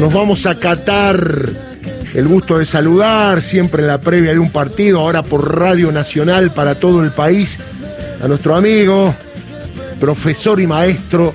nos 0.00 0.14
vamos 0.14 0.46
a 0.46 0.54
catar 0.54 1.50
el 2.14 2.26
gusto 2.26 2.58
de 2.58 2.64
saludar 2.64 3.42
siempre 3.42 3.82
en 3.82 3.88
la 3.88 4.00
previa 4.00 4.32
de 4.32 4.38
un 4.38 4.50
partido, 4.50 5.00
ahora 5.00 5.22
por 5.22 5.58
Radio 5.58 5.92
Nacional 5.92 6.52
para 6.52 6.74
todo 6.74 7.04
el 7.04 7.10
país, 7.10 7.58
a 8.22 8.26
nuestro 8.26 8.54
amigo, 8.54 9.14
profesor 10.00 10.58
y 10.58 10.66
maestro 10.66 11.34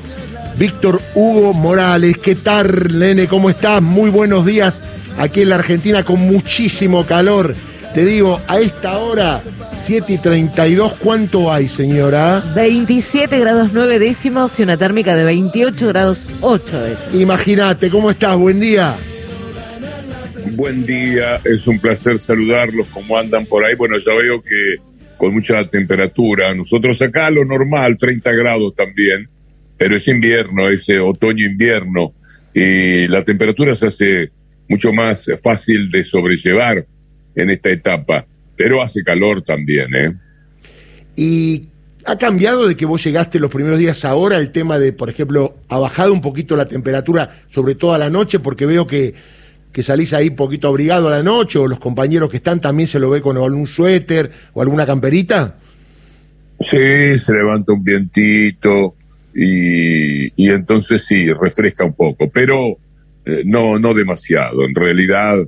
Víctor 0.57 0.99
Hugo 1.13 1.53
Morales. 1.53 2.17
¿Qué 2.17 2.33
tal, 2.33 2.97
nene? 2.97 3.27
¿Cómo 3.27 3.51
estás? 3.51 3.83
Muy 3.83 4.09
buenos 4.09 4.47
días 4.47 4.81
aquí 5.19 5.43
en 5.43 5.49
la 5.49 5.55
Argentina 5.55 6.03
con 6.03 6.19
muchísimo 6.21 7.05
calor. 7.05 7.53
Te 7.95 8.03
digo, 8.03 8.41
a 8.49 8.59
esta 8.59 8.97
hora, 8.97 9.41
7 9.77 10.11
y 10.11 10.17
32, 10.17 10.95
¿cuánto 10.95 11.49
hay, 11.49 11.69
señora? 11.69 12.43
27 12.53 13.39
grados 13.39 13.69
9 13.71 13.99
décimos 13.99 14.59
y 14.59 14.63
una 14.63 14.75
térmica 14.75 15.15
de 15.15 15.23
28 15.23 15.87
grados 15.87 16.29
8 16.41 16.81
décimos. 16.83 17.15
Imagínate, 17.15 17.89
¿cómo 17.89 18.11
estás? 18.11 18.35
Buen 18.35 18.59
día. 18.59 18.97
Buen 20.57 20.85
día, 20.85 21.39
es 21.45 21.65
un 21.67 21.79
placer 21.79 22.19
saludarlos, 22.19 22.85
¿cómo 22.87 23.17
andan 23.17 23.45
por 23.45 23.63
ahí? 23.63 23.75
Bueno, 23.75 23.97
ya 23.97 24.13
veo 24.13 24.41
que 24.41 24.75
con 25.15 25.33
mucha 25.33 25.63
temperatura, 25.69 26.53
nosotros 26.53 27.01
acá 27.01 27.29
lo 27.29 27.45
normal, 27.45 27.97
30 27.97 28.29
grados 28.33 28.75
también, 28.75 29.29
pero 29.77 29.95
es 29.95 30.05
invierno, 30.09 30.69
es 30.69 30.89
eh, 30.89 30.99
otoño-invierno, 30.99 32.13
y 32.53 33.07
la 33.07 33.23
temperatura 33.23 33.73
se 33.73 33.87
hace 33.87 34.31
mucho 34.67 34.91
más 34.91 35.27
fácil 35.41 35.89
de 35.89 36.03
sobrellevar 36.03 36.85
en 37.35 37.49
esta 37.49 37.69
etapa, 37.69 38.25
pero 38.55 38.81
hace 38.81 39.03
calor 39.03 39.41
también, 39.41 39.93
¿eh? 39.93 40.13
Y 41.15 41.69
ha 42.05 42.17
cambiado 42.17 42.67
de 42.67 42.75
que 42.75 42.85
vos 42.85 43.03
llegaste 43.03 43.39
los 43.39 43.49
primeros 43.49 43.79
días 43.79 44.05
ahora 44.05 44.37
el 44.37 44.51
tema 44.51 44.77
de, 44.77 44.93
por 44.93 45.09
ejemplo, 45.09 45.55
ha 45.69 45.79
bajado 45.79 46.13
un 46.13 46.21
poquito 46.21 46.55
la 46.55 46.67
temperatura, 46.67 47.41
sobre 47.49 47.75
todo 47.75 47.93
a 47.93 47.97
la 47.97 48.09
noche, 48.09 48.39
porque 48.39 48.65
veo 48.65 48.85
que, 48.85 49.13
que 49.71 49.83
salís 49.83 50.13
ahí 50.13 50.29
un 50.29 50.35
poquito 50.35 50.67
abrigado 50.67 51.07
a 51.07 51.11
la 51.11 51.23
noche, 51.23 51.57
o 51.57 51.67
los 51.67 51.79
compañeros 51.79 52.29
que 52.29 52.37
están 52.37 52.61
también 52.61 52.87
se 52.87 52.99
lo 52.99 53.09
ve 53.09 53.21
con 53.21 53.37
algún 53.37 53.67
suéter 53.67 54.31
o 54.53 54.61
alguna 54.61 54.85
camperita. 54.85 55.55
Sí, 56.59 57.17
se 57.17 57.33
levanta 57.33 57.73
un 57.73 57.83
vientito 57.83 58.95
y, 59.33 60.27
y 60.41 60.49
entonces 60.49 61.03
sí, 61.03 61.31
refresca 61.33 61.83
un 61.83 61.93
poco, 61.93 62.29
pero 62.29 62.77
eh, 63.25 63.41
no, 63.45 63.79
no 63.79 63.93
demasiado. 63.93 64.63
En 64.63 64.75
realidad, 64.75 65.39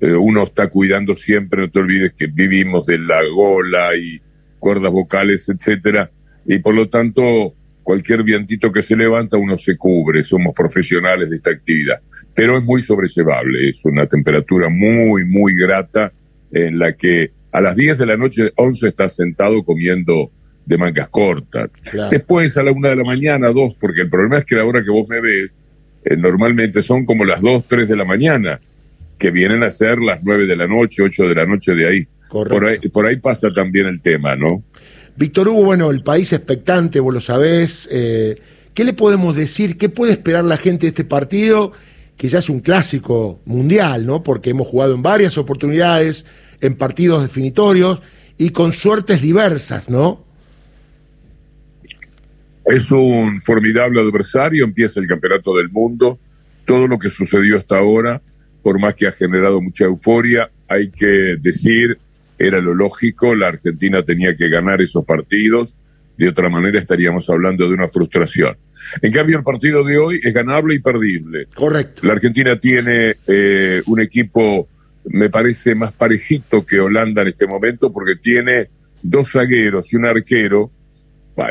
uno 0.00 0.44
está 0.44 0.68
cuidando 0.68 1.14
siempre, 1.14 1.62
no 1.62 1.70
te 1.70 1.78
olvides 1.78 2.12
que 2.12 2.26
vivimos 2.26 2.86
de 2.86 2.98
la 2.98 3.20
gola 3.34 3.96
y 3.96 4.20
cuerdas 4.58 4.92
vocales, 4.92 5.48
etcétera, 5.48 6.10
y 6.44 6.58
por 6.58 6.74
lo 6.74 6.88
tanto, 6.88 7.54
cualquier 7.82 8.22
vientito 8.22 8.72
que 8.72 8.82
se 8.82 8.96
levanta, 8.96 9.36
uno 9.36 9.58
se 9.58 9.76
cubre, 9.76 10.22
somos 10.24 10.54
profesionales 10.54 11.30
de 11.30 11.36
esta 11.36 11.50
actividad. 11.50 12.00
Pero 12.34 12.58
es 12.58 12.64
muy 12.64 12.82
sobrellevable, 12.82 13.70
es 13.70 13.84
una 13.84 14.06
temperatura 14.06 14.68
muy, 14.68 15.24
muy 15.24 15.56
grata 15.56 16.12
en 16.52 16.78
la 16.78 16.92
que 16.92 17.30
a 17.52 17.60
las 17.60 17.74
10 17.76 17.98
de 17.98 18.06
la 18.06 18.16
noche 18.16 18.52
11 18.56 18.88
está 18.88 19.08
sentado 19.08 19.64
comiendo 19.64 20.30
de 20.66 20.78
mangas 20.78 21.08
cortas. 21.08 21.70
Después 22.10 22.56
a 22.58 22.62
la 22.62 22.72
una 22.72 22.90
de 22.90 22.96
la 22.96 23.04
mañana, 23.04 23.48
dos, 23.50 23.74
porque 23.76 24.02
el 24.02 24.10
problema 24.10 24.38
es 24.38 24.44
que 24.44 24.56
la 24.56 24.64
hora 24.64 24.82
que 24.82 24.90
vos 24.90 25.08
me 25.08 25.20
ves, 25.20 25.54
eh, 26.04 26.16
normalmente 26.16 26.82
son 26.82 27.06
como 27.06 27.24
las 27.24 27.40
2, 27.40 27.64
3 27.66 27.88
de 27.88 27.96
la 27.96 28.04
mañana 28.04 28.60
que 29.18 29.30
vienen 29.30 29.62
a 29.62 29.70
ser 29.70 29.98
las 29.98 30.20
nueve 30.22 30.46
de 30.46 30.56
la 30.56 30.66
noche, 30.66 31.02
ocho 31.02 31.24
de 31.24 31.34
la 31.34 31.46
noche 31.46 31.72
de 31.74 31.88
ahí. 31.88 32.08
Por 32.28 32.64
ahí, 32.64 32.78
por 32.92 33.06
ahí 33.06 33.16
pasa 33.16 33.52
también 33.52 33.86
el 33.86 34.00
tema, 34.00 34.36
¿no? 34.36 34.62
Víctor 35.16 35.48
Hugo, 35.48 35.64
bueno, 35.64 35.90
el 35.90 36.02
país 36.02 36.32
expectante, 36.32 37.00
vos 37.00 37.14
lo 37.14 37.20
sabés. 37.20 37.88
Eh, 37.90 38.34
¿Qué 38.74 38.84
le 38.84 38.92
podemos 38.92 39.34
decir? 39.34 39.78
¿Qué 39.78 39.88
puede 39.88 40.12
esperar 40.12 40.44
la 40.44 40.58
gente 40.58 40.82
de 40.82 40.88
este 40.88 41.04
partido? 41.04 41.72
Que 42.16 42.28
ya 42.28 42.40
es 42.40 42.50
un 42.50 42.60
clásico 42.60 43.40
mundial, 43.46 44.04
¿no? 44.04 44.22
Porque 44.22 44.50
hemos 44.50 44.68
jugado 44.68 44.94
en 44.94 45.02
varias 45.02 45.38
oportunidades, 45.38 46.26
en 46.60 46.76
partidos 46.76 47.22
definitorios 47.22 48.02
y 48.36 48.50
con 48.50 48.72
suertes 48.72 49.22
diversas, 49.22 49.88
¿no? 49.88 50.24
Es 52.66 52.90
un 52.90 53.40
formidable 53.40 54.00
adversario, 54.00 54.64
empieza 54.64 55.00
el 55.00 55.06
campeonato 55.06 55.56
del 55.56 55.70
mundo, 55.70 56.18
todo 56.66 56.86
lo 56.88 56.98
que 56.98 57.08
sucedió 57.08 57.56
hasta 57.56 57.78
ahora 57.78 58.20
por 58.66 58.80
más 58.80 58.96
que 58.96 59.06
ha 59.06 59.12
generado 59.12 59.60
mucha 59.60 59.84
euforia, 59.84 60.50
hay 60.66 60.90
que 60.90 61.36
decir, 61.40 61.98
era 62.36 62.60
lo 62.60 62.74
lógico, 62.74 63.32
la 63.32 63.46
Argentina 63.46 64.02
tenía 64.02 64.34
que 64.34 64.48
ganar 64.48 64.82
esos 64.82 65.04
partidos, 65.04 65.76
de 66.18 66.28
otra 66.28 66.48
manera 66.48 66.76
estaríamos 66.76 67.30
hablando 67.30 67.68
de 67.68 67.74
una 67.74 67.86
frustración. 67.86 68.56
En 69.00 69.12
cambio, 69.12 69.38
el 69.38 69.44
partido 69.44 69.84
de 69.84 69.98
hoy 69.98 70.20
es 70.20 70.34
ganable 70.34 70.74
y 70.74 70.80
perdible. 70.80 71.46
Correcto. 71.54 72.04
La 72.04 72.14
Argentina 72.14 72.58
tiene 72.58 73.14
eh, 73.28 73.82
un 73.86 74.00
equipo, 74.00 74.66
me 75.04 75.30
parece, 75.30 75.76
más 75.76 75.92
parejito 75.92 76.66
que 76.66 76.80
Holanda 76.80 77.22
en 77.22 77.28
este 77.28 77.46
momento, 77.46 77.92
porque 77.92 78.16
tiene 78.16 78.70
dos 79.00 79.30
zagueros 79.30 79.92
y 79.92 79.96
un 79.96 80.06
arquero. 80.06 80.72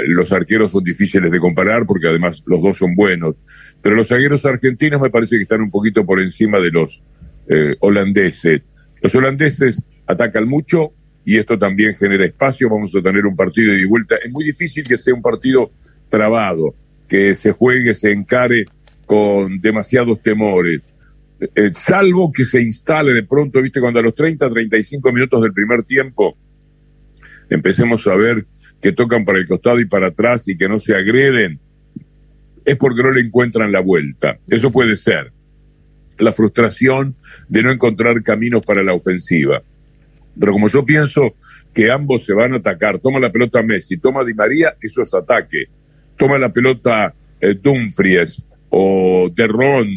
los 0.05 0.33
arqueros 0.33 0.71
son 0.71 0.83
difíciles 0.83 1.31
de 1.31 1.39
comparar 1.39 1.85
porque 1.85 2.09
además 2.09 2.43
los 2.45 2.61
dos 2.61 2.75
son 2.75 2.93
buenos. 2.93 3.37
Pero 3.85 3.97
los 3.97 4.07
zagueros 4.07 4.44
argentinos 4.47 5.00
me 5.00 5.12
parece 5.12 5.38
que 5.38 5.44
están 5.44 5.62
un 5.62 5.69
poquito 5.69 6.03
por 6.03 6.19
encima 6.19 6.59
de 6.59 6.72
los 6.72 7.03
eh, 7.47 7.75
holandeses. 7.81 8.68
Los 9.00 9.13
holandeses 9.13 9.79
atacan 10.07 10.47
mucho 10.47 10.94
y 11.23 11.38
esto 11.38 11.59
también 11.59 11.94
genera 11.94 12.25
espacio. 12.25 12.68
Vamos 12.68 12.96
a 12.96 13.01
tener 13.03 13.28
un 13.28 13.35
partido 13.35 13.73
de 13.73 13.85
vuelta. 13.85 14.16
Es 14.25 14.31
muy 14.31 14.44
difícil 14.44 14.85
que 14.88 14.97
sea 14.97 15.13
un 15.13 15.22
partido 15.22 15.69
trabado, 16.09 16.73
que 17.07 17.35
se 17.35 17.51
juegue, 17.51 17.94
se 17.94 18.12
encare 18.12 18.66
con 19.06 19.62
demasiados 19.62 20.19
temores. 20.19 20.81
Eh, 21.53 21.69
salvo 21.72 22.31
que 22.31 22.44
se 22.44 22.63
instale 22.63 23.13
de 23.13 23.22
pronto, 23.22 23.62
viste, 23.62 23.79
cuando 23.79 24.00
a 24.00 24.02
los 24.02 24.16
30, 24.16 24.50
35 24.50 25.12
minutos 25.12 25.44
del 25.44 25.53
primer 25.53 25.84
tiempo 25.84 26.35
empecemos 27.52 28.07
a 28.07 28.16
ver 28.16 28.47
que 28.81 28.94
tocan 28.94 29.23
para 29.25 29.38
el 29.38 29.47
costado 29.47 29.79
y 29.79 29.85
para 29.85 30.07
atrás 30.07 30.47
y 30.47 30.57
que 30.57 30.67
no 30.67 30.79
se 30.79 30.96
agreden 30.96 31.59
es 32.65 32.75
porque 32.75 33.03
no 33.03 33.11
le 33.11 33.21
encuentran 33.21 33.71
la 33.71 33.79
vuelta. 33.79 34.39
Eso 34.49 34.71
puede 34.71 34.95
ser. 34.95 35.31
La 36.17 36.31
frustración 36.31 37.15
de 37.47 37.61
no 37.61 37.71
encontrar 37.71 38.21
caminos 38.23 38.65
para 38.65 38.83
la 38.83 38.93
ofensiva. 38.93 39.61
Pero 40.37 40.51
como 40.51 40.67
yo 40.67 40.83
pienso 40.83 41.35
que 41.73 41.91
ambos 41.91 42.25
se 42.25 42.33
van 42.33 42.53
a 42.53 42.57
atacar, 42.57 42.99
toma 42.99 43.19
la 43.19 43.31
pelota 43.31 43.61
Messi, 43.61 43.97
toma 43.97 44.23
Di 44.23 44.33
María, 44.33 44.75
eso 44.81 45.01
es 45.01 45.13
ataque. 45.13 45.65
Toma 46.17 46.37
la 46.37 46.51
pelota 46.51 47.13
eh, 47.39 47.55
Dumfries 47.61 48.41
o 48.69 49.29
Derron 49.33 49.87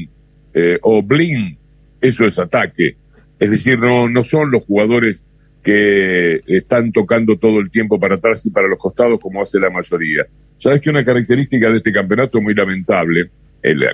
eh, 0.53 0.79
o 0.83 1.03
Blin, 1.03 1.57
eso 2.01 2.27
es 2.27 2.39
ataque. 2.39 2.97
Es 3.39 3.51
decir, 3.51 3.79
no, 3.79 4.09
no 4.09 4.23
son 4.23 4.51
los 4.51 4.65
jugadores 4.65 5.25
que 5.63 6.41
están 6.47 6.93
tocando 6.93 7.39
todo 7.39 7.61
el 7.61 7.71
tiempo 7.71 7.99
para 7.99 8.17
atrás 8.17 8.45
y 8.47 8.51
para 8.51 8.69
los 8.69 8.79
costados 8.79 9.21
como 9.21 9.43
hace 9.43 9.59
la 9.59 9.71
mayoría. 9.71 10.27
Sabes 10.59 10.81
que 10.81 10.91
una 10.91 11.05
característica 11.05 11.71
de 11.71 11.79
este 11.79 11.93
campeonato 11.93 12.41
muy 12.43 12.55
lamentable, 12.55 13.31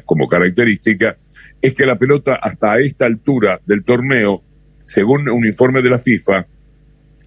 como 0.04 0.26
característica, 0.26 1.16
es 1.60 1.74
que 1.74 1.86
la 1.86 1.96
pelota 1.98 2.34
hasta 2.34 2.78
esta 2.78 3.06
altura 3.06 3.60
del 3.64 3.84
torneo, 3.84 4.42
según 4.86 5.28
un 5.28 5.46
informe 5.46 5.82
de 5.82 5.90
la 5.90 5.98
FIFA, 5.98 6.46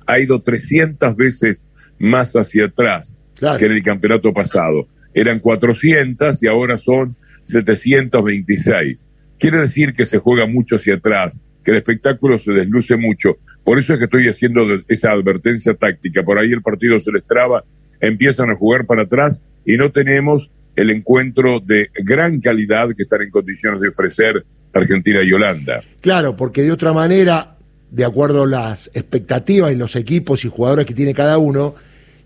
ha 0.06 0.20
ido 0.20 0.42
300 0.42 1.16
veces 1.16 1.62
más 2.00 2.34
hacia 2.36 2.66
atrás 2.66 3.14
que 3.58 3.66
en 3.66 3.72
el 3.72 3.84
campeonato 3.84 4.34
pasado. 4.34 4.88
Eran 5.14 5.40
400 5.40 6.42
y 6.44 6.48
ahora 6.48 6.78
son 6.78 7.16
726. 7.44 9.04
Quiere 9.40 9.59
decir 9.59 9.94
que 9.94 10.06
se 10.06 10.18
juega 10.18 10.48
mucho 10.48 10.75
hacia 10.75 10.96
atrás, 10.96 11.38
que 11.64 11.72
el 11.72 11.78
espectáculo 11.78 12.38
se 12.38 12.52
desluce 12.52 12.98
mucho. 12.98 13.38
Por 13.64 13.78
eso 13.78 13.94
es 13.94 14.00
que 14.00 14.06
estoy 14.06 14.28
haciendo 14.28 14.66
esa 14.88 15.12
advertencia 15.12 15.74
táctica. 15.74 16.24
Por 16.24 16.40
ahí 16.40 16.52
el 16.52 16.62
partido 16.62 16.98
se 17.00 17.12
les 17.12 17.25
traba 17.25 17.64
empiezan 18.02 18.50
a 18.50 18.56
jugar 18.56 18.85
para 18.85 19.03
atrás 19.03 19.41
y 19.66 19.78
no 19.78 19.91
tenemos 19.91 20.52
el 20.75 20.91
encuentro 20.91 21.59
de 21.59 21.90
gran 22.03 22.40
calidad 22.40 22.90
que 22.96 23.03
están 23.03 23.24
en 23.24 23.31
condiciones 23.31 23.81
de 23.81 23.90
ofrecer 23.90 24.46
Argentina 24.74 25.24
y 25.24 25.34
Holanda. 25.34 25.81
Claro, 26.01 26.36
porque 26.36 26.62
de 26.62 26.72
otra 26.72 26.94
manera, 26.94 27.57
de 27.89 28.06
acuerdo 28.06 28.44
a 28.44 28.48
las 28.48 28.88
expectativas 28.94 29.72
y 29.72 29.75
los 29.75 29.95
equipos 29.95 30.45
y 30.45 30.50
jugadores 30.50 30.86
que 30.86 30.94
tiene 30.94 31.13
cada 31.13 31.38
uno, 31.38 31.75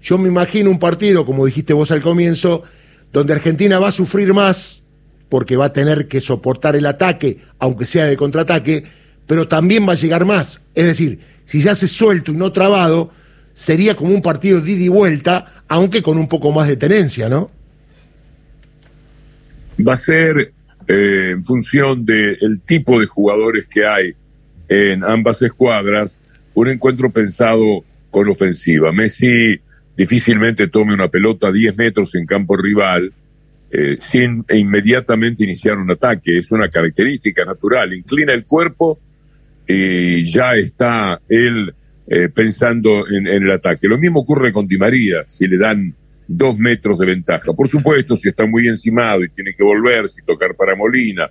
yo 0.01 0.18
me 0.18 0.28
imagino 0.28 0.69
un 0.69 0.80
partido, 0.80 1.25
como 1.25 1.46
dijiste 1.46 1.74
vos 1.74 1.92
al 1.92 2.01
comienzo, 2.01 2.63
donde 3.13 3.34
Argentina 3.34 3.80
va 3.80 3.90
a 3.90 3.92
sufrir 3.92 4.34
más 4.34 4.81
porque 5.30 5.56
va 5.56 5.66
a 5.66 5.74
tener 5.74 6.10
que 6.10 6.19
soportar 6.19 6.75
el 6.75 6.86
ataque, 6.86 7.38
aunque 7.57 7.86
sea 7.86 8.06
de 8.06 8.18
contraataque, 8.18 8.84
pero 9.28 9.48
también 9.48 9.88
va 9.88 9.94
a 9.94 9.96
llegar 9.96 10.25
más. 10.25 10.62
Es 10.75 10.84
decir, 10.84 11.19
si 11.46 11.62
ya 11.62 11.74
se 11.74 11.88
suelto 11.88 12.34
y 12.34 12.36
no 12.36 12.51
trabado, 12.51 13.12
sería 13.53 13.95
como 13.95 14.13
un 14.13 14.21
partido 14.21 14.62
de 14.62 14.71
ida 14.71 14.83
y 14.83 14.88
vuelta, 14.88 15.63
aunque 15.68 16.01
con 16.01 16.18
un 16.18 16.27
poco 16.27 16.51
más 16.51 16.68
de 16.68 16.77
tenencia, 16.77 17.30
¿no? 17.30 17.51
Va 19.86 19.94
a 19.94 19.98
ser 19.98 20.53
eh, 20.88 21.31
en 21.31 21.44
función 21.44 22.06
del 22.06 22.62
tipo 22.65 23.00
de 23.00 23.06
jugadores 23.06 23.68
que 23.68 23.86
hay 23.86 24.13
en 24.68 25.03
ambas 25.03 25.42
escuadras, 25.42 26.15
un 26.53 26.69
encuentro 26.69 27.09
pensado 27.09 27.83
con 28.09 28.27
ofensiva. 28.30 28.92
Messi 28.92 29.59
difícilmente 29.98 30.68
tome 30.68 30.94
una 30.94 31.07
pelota 31.07 31.48
a 31.48 31.51
10 31.51 31.75
metros 31.77 32.15
en 32.15 32.25
campo 32.25 32.56
rival 32.57 33.12
eh, 33.74 33.98
sin 34.00 34.45
inmediatamente 34.50 35.44
iniciar 35.44 35.77
un 35.77 35.92
ataque. 35.92 36.38
Es 36.38 36.51
una 36.51 36.69
característica 36.69 37.45
natural. 37.45 37.94
Inclina 37.94 38.33
el 38.33 38.45
cuerpo 38.45 39.00
y 39.68 40.24
ya 40.24 40.56
está 40.56 41.21
él 41.30 41.74
eh, 42.07 42.30
pensando 42.30 43.07
en, 43.07 43.27
el 43.27 43.51
ataque. 43.51 43.88
Lo 43.88 43.98
mismo 43.98 44.21
ocurre 44.21 44.51
con 44.51 44.68
Di 44.68 44.77
María, 44.77 45.24
si 45.27 45.48
le 45.48 45.57
dan 45.57 45.94
dos 46.27 46.57
metros 46.57 46.98
de 47.00 47.06
ventaja. 47.06 47.53
Por 47.53 47.68
supuesto, 47.68 48.15
si 48.15 48.30
está 48.30 48.45
muy 48.45 48.68
encimado 48.68 49.24
y 49.24 49.30
tiene 49.30 49.53
que 49.53 49.63
volverse 49.63 50.21
y 50.21 50.25
tocar 50.25 50.56
para 50.56 50.75
Molina, 50.75 51.30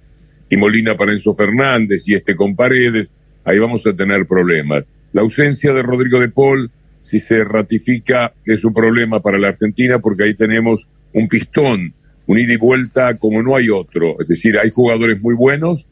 y 0.49 0.57
Molina 0.57 0.97
para 0.97 1.13
Enzo 1.13 1.33
Fernández 1.33 2.03
y 2.07 2.15
este 2.15 2.35
con 2.35 2.57
Paredes, 2.57 3.09
ahí 3.45 3.59
vamos 3.59 3.87
a 3.87 3.93
tener 3.93 4.27
problemas. 4.27 4.85
La 5.13 5.23
ausencia 5.23 5.73
de 5.73 5.83
Rodrigo 5.83 6.21
de 6.21 6.29
Paul, 6.29 6.71
si 7.01 7.21
se 7.21 7.45
ratifica, 7.45 8.33
es 8.45 8.65
un 8.65 8.75
problema 8.75 9.21
para 9.21 9.39
la 9.39 9.49
Argentina 9.49 10.01
porque 10.01 10.25
ahí 10.25 10.35
tenemos 10.35 10.89
un 11.13 11.29
pistón, 11.29 11.95
un 12.27 12.39
ida 12.39 12.53
y 12.53 12.57
vuelta 12.57 13.17
como 13.17 13.43
no 13.43 13.57
hay 13.57 13.71
otro. 13.71 14.21
Es 14.21 14.29
decir, 14.29 14.59
hay 14.59 14.71
jugadores 14.71 15.23
muy 15.23 15.35
buenos 15.35 15.87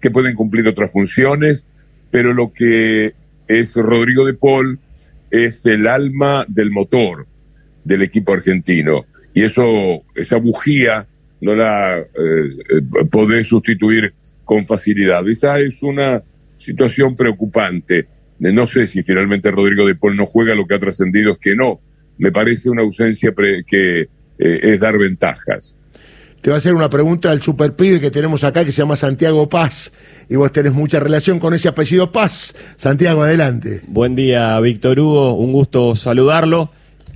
que 0.00 0.10
pueden 0.10 0.34
cumplir 0.34 0.66
otras 0.66 0.92
funciones, 0.92 1.64
pero 2.10 2.34
lo 2.34 2.52
que 2.52 3.14
es 3.58 3.74
Rodrigo 3.74 4.24
de 4.24 4.34
Paul, 4.34 4.78
es 5.30 5.64
el 5.66 5.86
alma 5.86 6.44
del 6.48 6.70
motor 6.70 7.26
del 7.84 8.02
equipo 8.02 8.32
argentino. 8.32 9.06
Y 9.34 9.42
eso, 9.42 10.02
esa 10.14 10.36
bujía 10.36 11.06
no 11.40 11.54
la 11.54 11.98
eh, 11.98 12.04
eh, 12.70 13.44
sustituir 13.44 14.12
con 14.44 14.64
facilidad. 14.64 15.26
Esa 15.28 15.58
es 15.58 15.82
una 15.82 16.22
situación 16.56 17.16
preocupante. 17.16 18.06
No 18.38 18.66
sé 18.66 18.86
si 18.86 19.02
finalmente 19.02 19.50
Rodrigo 19.50 19.86
de 19.86 19.94
Paul 19.94 20.16
no 20.16 20.26
juega, 20.26 20.54
lo 20.54 20.66
que 20.66 20.74
ha 20.74 20.78
trascendido 20.78 21.32
es 21.32 21.38
que 21.38 21.54
no. 21.54 21.80
Me 22.18 22.30
parece 22.30 22.68
una 22.68 22.82
ausencia 22.82 23.32
que 23.66 24.00
eh, 24.00 24.06
es 24.38 24.80
dar 24.80 24.98
ventajas 24.98 25.76
te 26.42 26.50
va 26.50 26.56
a 26.56 26.58
hacer 26.58 26.74
una 26.74 26.90
pregunta 26.90 27.30
al 27.30 27.40
super 27.40 27.74
pibe 27.74 28.00
que 28.00 28.10
tenemos 28.10 28.42
acá 28.42 28.64
que 28.64 28.72
se 28.72 28.82
llama 28.82 28.96
Santiago 28.96 29.48
Paz 29.48 29.92
y 30.28 30.34
vos 30.34 30.50
tenés 30.50 30.72
mucha 30.72 30.98
relación 30.98 31.38
con 31.38 31.54
ese 31.54 31.68
apellido 31.68 32.10
Paz. 32.10 32.56
Santiago, 32.76 33.22
adelante. 33.22 33.80
Buen 33.86 34.16
día, 34.16 34.58
Víctor 34.58 34.98
Hugo, 34.98 35.34
un 35.34 35.52
gusto 35.52 35.94
saludarlo. 35.94 36.70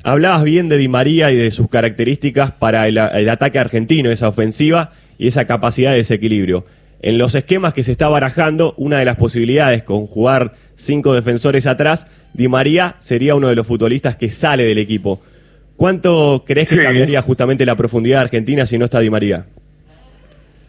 Hablabas 0.04 0.44
bien 0.44 0.68
de 0.68 0.78
Di 0.78 0.86
María 0.86 1.32
y 1.32 1.36
de 1.36 1.50
sus 1.50 1.68
características 1.68 2.52
para 2.52 2.86
el, 2.86 2.98
ataque 3.28 3.58
argentino, 3.58 4.12
esa 4.12 4.28
ofensiva 4.28 4.92
y 5.18 5.26
esa 5.26 5.44
capacidad 5.44 5.90
de 5.90 5.96
desequilibrio. 5.96 6.64
En 7.02 7.18
los 7.18 7.34
esquemas 7.34 7.74
que 7.74 7.82
se 7.82 7.90
está 7.90 8.08
barajando, 8.08 8.74
una 8.76 9.00
de 9.00 9.06
las 9.06 9.16
posibilidades 9.16 9.82
con 9.82 10.06
jugar 10.06 10.52
cinco 10.76 11.14
defensores 11.14 11.66
atrás, 11.66 12.06
Di 12.32 12.46
María 12.46 12.94
sería 13.00 13.34
uno 13.34 13.48
de 13.48 13.56
los 13.56 13.66
futbolistas 13.66 14.14
que 14.14 14.30
sale 14.30 14.62
del 14.62 14.78
equipo. 14.78 15.20
¿Cuánto 15.76 16.42
crees 16.46 16.70
que 16.70 16.82
cambiaría 16.82 17.20
justamente 17.20 17.66
la 17.66 17.76
profundidad 17.76 18.18
de 18.18 18.24
Argentina 18.24 18.64
si 18.64 18.78
no 18.78 18.86
está 18.86 19.00
Di 19.00 19.10
María? 19.10 19.46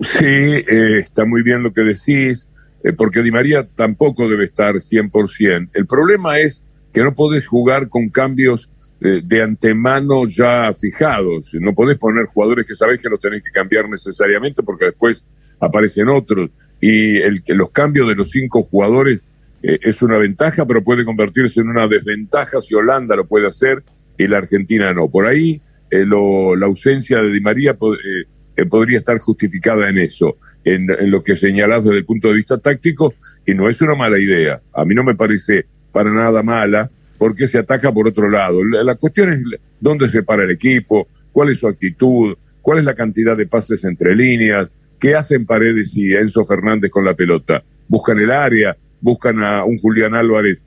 Sí, 0.02 0.26
eh, 0.26 1.00
está 1.00 1.26
muy 1.26 1.42
bien 1.44 1.64
lo 1.64 1.74
que 1.74 1.82
decís, 1.82 2.46
eh, 2.84 2.92
porque 2.92 3.24
Di 3.24 3.32
María 3.32 3.66
tampoco 3.76 4.28
debe 4.28 4.46
estar 4.46 4.76
100%. 4.76 5.70
El 5.74 5.88
problema 5.88 6.40
es 6.40 6.64
que 6.94 7.04
no 7.04 7.16
podés 7.16 7.48
jugar 7.48 7.88
con 7.88 8.10
cambios 8.10 8.70
eh, 9.00 9.22
de 9.24 9.42
antemano 9.42 10.28
ya 10.28 10.74
fijados. 10.74 11.52
No 11.54 11.74
podés 11.74 11.98
poner 11.98 12.26
jugadores 12.26 12.68
que 12.68 12.76
sabés 12.76 13.02
que 13.02 13.10
los 13.10 13.22
tenés 13.22 13.42
que 13.44 13.52
cambiar 13.52 13.90
necesariamente 13.90 14.62
porque 14.62 14.86
después 14.86 15.24
aparecen 15.60 16.10
otros. 16.10 16.50
Y 16.82 17.18
el, 17.18 17.42
los 17.48 17.72
cambios 17.72 18.10
de 18.10 18.16
los 18.16 18.30
cinco 18.30 18.62
jugadores 18.64 19.22
es 19.64 20.02
una 20.04 20.18
ventaja, 20.18 20.66
pero 20.68 20.84
puede 20.84 21.04
convertirse 21.04 21.62
en 21.62 21.70
una 21.70 21.88
desventaja 21.88 22.62
si 22.62 22.76
Holanda 22.76 23.16
lo 23.16 23.26
puede 23.26 23.48
hacer 23.48 23.84
y 24.18 24.28
la 24.28 24.38
Argentina 24.38 24.94
no. 24.94 25.10
Por 25.10 25.26
ahí 25.26 25.62
eh, 25.90 26.06
la 26.06 26.66
ausencia 26.66 27.22
de 27.22 27.32
Di 27.32 27.40
María 27.40 27.72
eh, 27.72 28.24
eh, 28.56 28.66
podría 28.66 28.98
estar 28.98 29.18
justificada 29.20 29.90
en 29.90 29.98
eso, 29.98 30.38
en, 30.64 30.88
lo 31.10 31.24
que 31.24 31.36
señalás 31.36 31.84
desde 31.84 32.00
el 32.00 32.06
punto 32.06 32.28
de 32.28 32.36
vista 32.36 32.58
táctico, 32.58 33.14
y 33.46 33.54
no 33.54 33.70
es 33.70 33.82
una 33.82 33.96
mala 33.96 34.20
idea. 34.20 34.62
A 34.74 34.84
mí 34.84 34.94
no 34.96 35.04
me 35.04 35.16
parece 35.16 35.66
para 35.92 36.12
nada 36.12 36.44
mala, 36.44 36.90
porque 37.18 37.48
se 37.48 37.58
ataca 37.58 37.92
por 37.92 38.08
otro 38.08 38.30
lado. 38.30 38.64
La, 38.64 38.96
cuestión 38.96 39.34
es 39.34 39.42
dónde 39.80 40.08
se 40.08 40.24
para 40.24 40.44
el 40.44 40.52
equipo, 40.52 41.08
cuál 41.32 41.50
es 41.50 41.58
su 41.58 41.68
actitud, 41.68 42.36
cuál 42.62 42.80
es 42.80 42.86
la 42.86 42.94
cantidad 42.94 43.38
de 43.38 43.48
pases 43.48 43.84
entre 43.86 44.16
líneas, 44.16 44.70
qué 45.00 45.16
hacen 45.16 45.46
Paredes 45.46 45.96
y 45.96 46.14
Enzo 46.14 46.44
Fernández 46.44 46.92
con 46.92 47.06
la 47.06 47.14
pelota. 47.14 47.64
Buscan 47.88 48.20
el 48.20 48.32
área, 48.32 48.76
buscan 49.00 49.42
a 49.44 49.64
un 49.64 49.78
Julián 49.78 50.14
Álvarez 50.14 50.60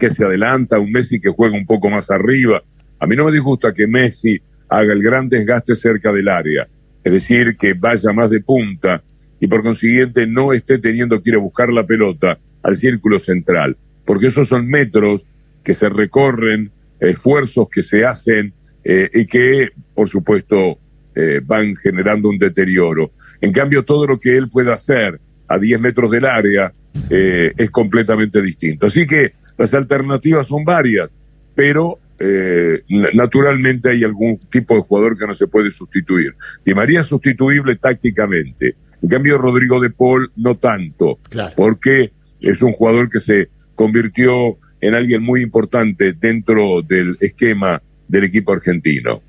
que 0.00 0.10
se 0.10 0.24
adelanta, 0.24 0.80
un 0.80 0.90
Messi 0.90 1.20
que 1.20 1.30
juega 1.30 1.56
un 1.56 1.66
poco 1.66 1.88
más 1.90 2.10
arriba. 2.10 2.62
A 2.98 3.06
mí 3.06 3.14
no 3.14 3.26
me 3.26 3.32
disgusta 3.32 3.72
que 3.72 3.86
Messi 3.86 4.40
haga 4.68 4.92
el 4.92 5.02
gran 5.02 5.28
desgaste 5.28 5.76
cerca 5.76 6.12
del 6.12 6.28
área, 6.28 6.66
es 7.04 7.12
decir, 7.12 7.56
que 7.56 7.74
vaya 7.74 8.12
más 8.12 8.30
de 8.30 8.40
punta 8.40 9.02
y 9.38 9.46
por 9.46 9.62
consiguiente 9.62 10.26
no 10.26 10.52
esté 10.52 10.78
teniendo 10.78 11.20
que 11.20 11.30
ir 11.30 11.36
a 11.36 11.40
buscar 11.40 11.70
la 11.70 11.86
pelota 11.86 12.38
al 12.62 12.76
círculo 12.76 13.18
central, 13.18 13.76
porque 14.04 14.26
esos 14.26 14.48
son 14.48 14.66
metros 14.66 15.26
que 15.62 15.74
se 15.74 15.88
recorren, 15.88 16.70
esfuerzos 16.98 17.68
que 17.68 17.82
se 17.82 18.04
hacen 18.04 18.52
eh, 18.84 19.10
y 19.12 19.26
que, 19.26 19.70
por 19.94 20.08
supuesto, 20.08 20.78
eh, 21.14 21.40
van 21.44 21.76
generando 21.76 22.28
un 22.28 22.38
deterioro. 22.38 23.12
En 23.40 23.52
cambio, 23.52 23.84
todo 23.84 24.06
lo 24.06 24.18
que 24.18 24.36
él 24.36 24.48
pueda 24.48 24.74
hacer 24.74 25.20
a 25.48 25.58
10 25.58 25.80
metros 25.80 26.10
del 26.10 26.26
área 26.26 26.72
eh, 27.08 27.52
es 27.56 27.70
completamente 27.70 28.40
distinto. 28.40 28.86
Así 28.86 29.06
que 29.06 29.32
las 29.60 29.74
alternativas 29.74 30.46
son 30.46 30.64
varias, 30.64 31.10
pero 31.54 31.98
eh, 32.18 32.82
naturalmente 33.12 33.90
hay 33.90 34.04
algún 34.04 34.38
tipo 34.50 34.74
de 34.74 34.80
jugador 34.80 35.18
que 35.18 35.26
no 35.26 35.34
se 35.34 35.48
puede 35.48 35.70
sustituir. 35.70 36.34
Di 36.64 36.72
María 36.72 37.00
es 37.00 37.06
sustituible 37.06 37.76
tácticamente. 37.76 38.76
En 39.02 39.08
cambio, 39.10 39.36
Rodrigo 39.36 39.78
de 39.78 39.90
Paul 39.90 40.32
no 40.34 40.56
tanto, 40.56 41.18
porque 41.56 42.10
es 42.40 42.62
un 42.62 42.72
jugador 42.72 43.10
que 43.10 43.20
se 43.20 43.50
convirtió 43.74 44.56
en 44.80 44.94
alguien 44.94 45.22
muy 45.22 45.42
importante 45.42 46.14
dentro 46.14 46.80
del 46.80 47.18
esquema 47.20 47.82
del 48.08 48.24
equipo 48.24 48.54
argentino. 48.54 49.20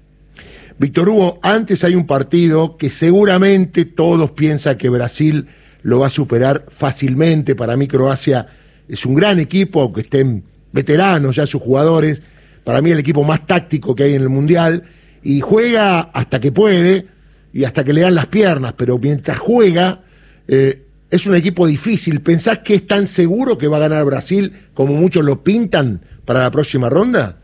Víctor 0.79 1.09
Hugo, 1.09 1.39
antes 1.43 1.83
hay 1.83 1.95
un 1.95 2.07
partido 2.07 2.77
que 2.77 2.89
seguramente 2.89 3.83
todos 3.83 4.31
piensan 4.31 4.77
que 4.77 4.87
Brasil 4.87 5.47
lo 5.81 5.99
va 5.99 6.07
a 6.07 6.09
superar 6.09 6.67
fácilmente. 6.69 7.53
Para 7.53 7.75
mí 7.75 7.89
Croacia 7.89 8.47
es 8.91 9.05
un 9.05 9.15
gran 9.15 9.39
equipo, 9.39 9.81
aunque 9.81 10.01
estén 10.01 10.43
veteranos 10.73 11.37
ya 11.37 11.47
sus 11.47 11.61
jugadores, 11.61 12.21
para 12.65 12.81
mí 12.81 12.91
el 12.91 12.99
equipo 12.99 13.23
más 13.23 13.47
táctico 13.47 13.95
que 13.95 14.03
hay 14.03 14.15
en 14.15 14.21
el 14.21 14.29
Mundial, 14.29 14.83
y 15.23 15.39
juega 15.39 16.01
hasta 16.01 16.41
que 16.41 16.51
puede 16.51 17.07
y 17.53 17.63
hasta 17.63 17.85
que 17.85 17.93
le 17.93 18.01
dan 18.01 18.15
las 18.15 18.27
piernas, 18.27 18.73
pero 18.73 18.99
mientras 18.99 19.39
juega 19.39 20.01
eh, 20.45 20.83
es 21.09 21.25
un 21.25 21.35
equipo 21.35 21.65
difícil. 21.67 22.19
¿Pensás 22.19 22.59
que 22.59 22.75
es 22.75 22.85
tan 22.85 23.07
seguro 23.07 23.57
que 23.57 23.67
va 23.67 23.77
a 23.77 23.81
ganar 23.81 24.05
Brasil 24.05 24.51
como 24.73 24.93
muchos 24.93 25.23
lo 25.23 25.41
pintan 25.41 26.01
para 26.25 26.41
la 26.41 26.51
próxima 26.51 26.89
ronda? 26.89 27.37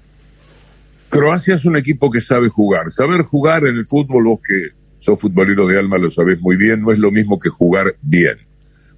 Croacia 1.07 1.55
es 1.55 1.63
un 1.63 1.77
equipo 1.77 2.09
que 2.09 2.19
sabe 2.19 2.49
jugar. 2.49 2.91
Saber 2.91 3.21
jugar 3.21 3.65
en 3.65 3.77
el 3.77 3.85
fútbol, 3.85 4.25
vos 4.25 4.41
que 4.45 4.75
sos 4.99 5.19
futbolero 5.19 5.65
de 5.65 5.79
alma 5.79 5.97
lo 5.97 6.11
sabés 6.11 6.41
muy 6.41 6.57
bien, 6.57 6.81
no 6.81 6.91
es 6.91 6.99
lo 6.99 7.09
mismo 7.09 7.39
que 7.39 7.47
jugar 7.47 7.95
bien. 8.01 8.37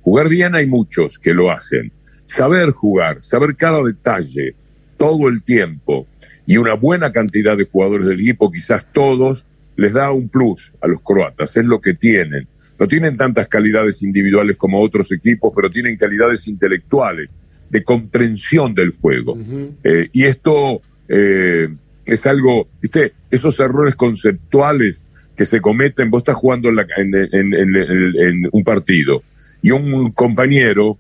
Jugar 0.02 0.30
bien 0.30 0.56
hay 0.56 0.66
muchos 0.66 1.20
que 1.20 1.34
lo 1.34 1.52
hacen 1.52 1.92
saber 2.30 2.72
jugar, 2.72 3.24
saber 3.24 3.56
cada 3.56 3.82
detalle, 3.82 4.54
todo 4.98 5.28
el 5.28 5.42
tiempo, 5.44 6.08
y 6.46 6.58
una 6.58 6.74
buena 6.76 7.12
cantidad 7.12 7.58
de 7.58 7.66
jugadores 7.66 8.06
del 8.06 8.20
equipo, 8.20 8.52
quizás 8.52 8.86
todos, 8.94 9.46
les 9.76 9.94
da 9.94 10.12
un 10.12 10.30
plus 10.30 10.72
a 10.82 10.88
los 10.88 11.02
croatas, 11.02 11.58
es 11.58 11.66
lo 11.66 11.82
que 11.82 11.94
tienen. 11.94 12.48
No 12.78 12.88
tienen 12.88 13.18
tantas 13.18 13.48
calidades 13.48 14.04
individuales 14.04 14.58
como 14.58 14.82
otros 14.82 15.12
equipos, 15.12 15.52
pero 15.56 15.70
tienen 15.70 15.98
calidades 15.98 16.48
intelectuales, 16.48 17.30
de 17.70 17.84
comprensión 17.84 18.74
del 18.74 18.92
juego. 18.92 19.38
Eh, 19.84 20.08
y 20.12 20.24
esto 20.24 20.82
eh, 21.08 21.68
es 22.06 22.26
algo, 22.26 22.68
viste, 22.82 23.14
esos 23.30 23.60
errores 23.60 23.96
conceptuales 23.96 25.02
que 25.36 25.46
se 25.46 25.62
cometen, 25.62 26.10
vos 26.10 26.22
estás 26.22 26.36
jugando 26.36 26.70
en 26.70 28.50
un 28.52 28.64
partido 28.64 29.24
y 29.62 29.72
un 29.72 30.12
compañero 30.12 30.98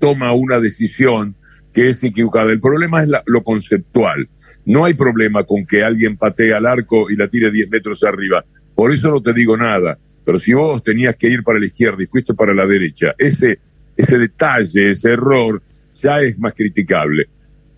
toma 0.00 0.32
una 0.32 0.58
decisión 0.58 1.36
que 1.72 1.90
es 1.90 2.02
equivocada. 2.02 2.50
El 2.50 2.58
problema 2.60 3.02
es 3.02 3.08
lo 3.26 3.44
conceptual. 3.44 4.28
No 4.64 4.84
hay 4.84 4.94
problema 4.94 5.44
con 5.44 5.64
que 5.64 5.84
alguien 5.84 6.16
patee 6.16 6.52
al 6.52 6.66
arco 6.66 7.10
y 7.10 7.16
la 7.16 7.28
tire 7.28 7.50
10 7.50 7.70
metros 7.70 8.02
arriba. 8.02 8.44
Por 8.74 8.92
eso 8.92 9.10
no 9.10 9.22
te 9.22 9.32
digo 9.32 9.56
nada. 9.56 9.98
Pero 10.24 10.38
si 10.38 10.52
vos 10.52 10.82
tenías 10.82 11.16
que 11.16 11.28
ir 11.28 11.42
para 11.42 11.58
la 11.58 11.66
izquierda 11.66 12.02
y 12.02 12.06
fuiste 12.06 12.34
para 12.34 12.54
la 12.54 12.66
derecha, 12.66 13.14
ese, 13.18 13.58
ese 13.96 14.18
detalle, 14.18 14.90
ese 14.90 15.12
error, 15.12 15.62
ya 15.92 16.20
es 16.20 16.38
más 16.38 16.54
criticable. 16.54 17.28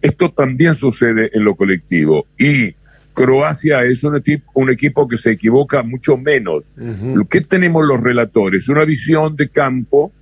Esto 0.01 0.31
también 0.31 0.75
sucede 0.75 1.31
en 1.33 1.45
lo 1.45 1.55
colectivo. 1.55 2.27
Y 2.39 2.75
Croacia 3.15 3.85
es 3.85 4.03
un, 4.05 4.17
equipo, 4.17 4.51
un 4.55 4.71
equipo 4.71 5.07
que 5.07 5.17
se 5.17 5.33
equivoca 5.33 5.83
mucho 5.83 6.17
menos. 6.17 6.69
Lo 6.77 7.25
que 7.27 7.43
tenemos 7.43 7.85
los 7.87 8.01
relatores? 8.01 8.69
Una 8.69 8.85
visión 8.85 9.37
de 9.37 9.49
campo 9.49 10.13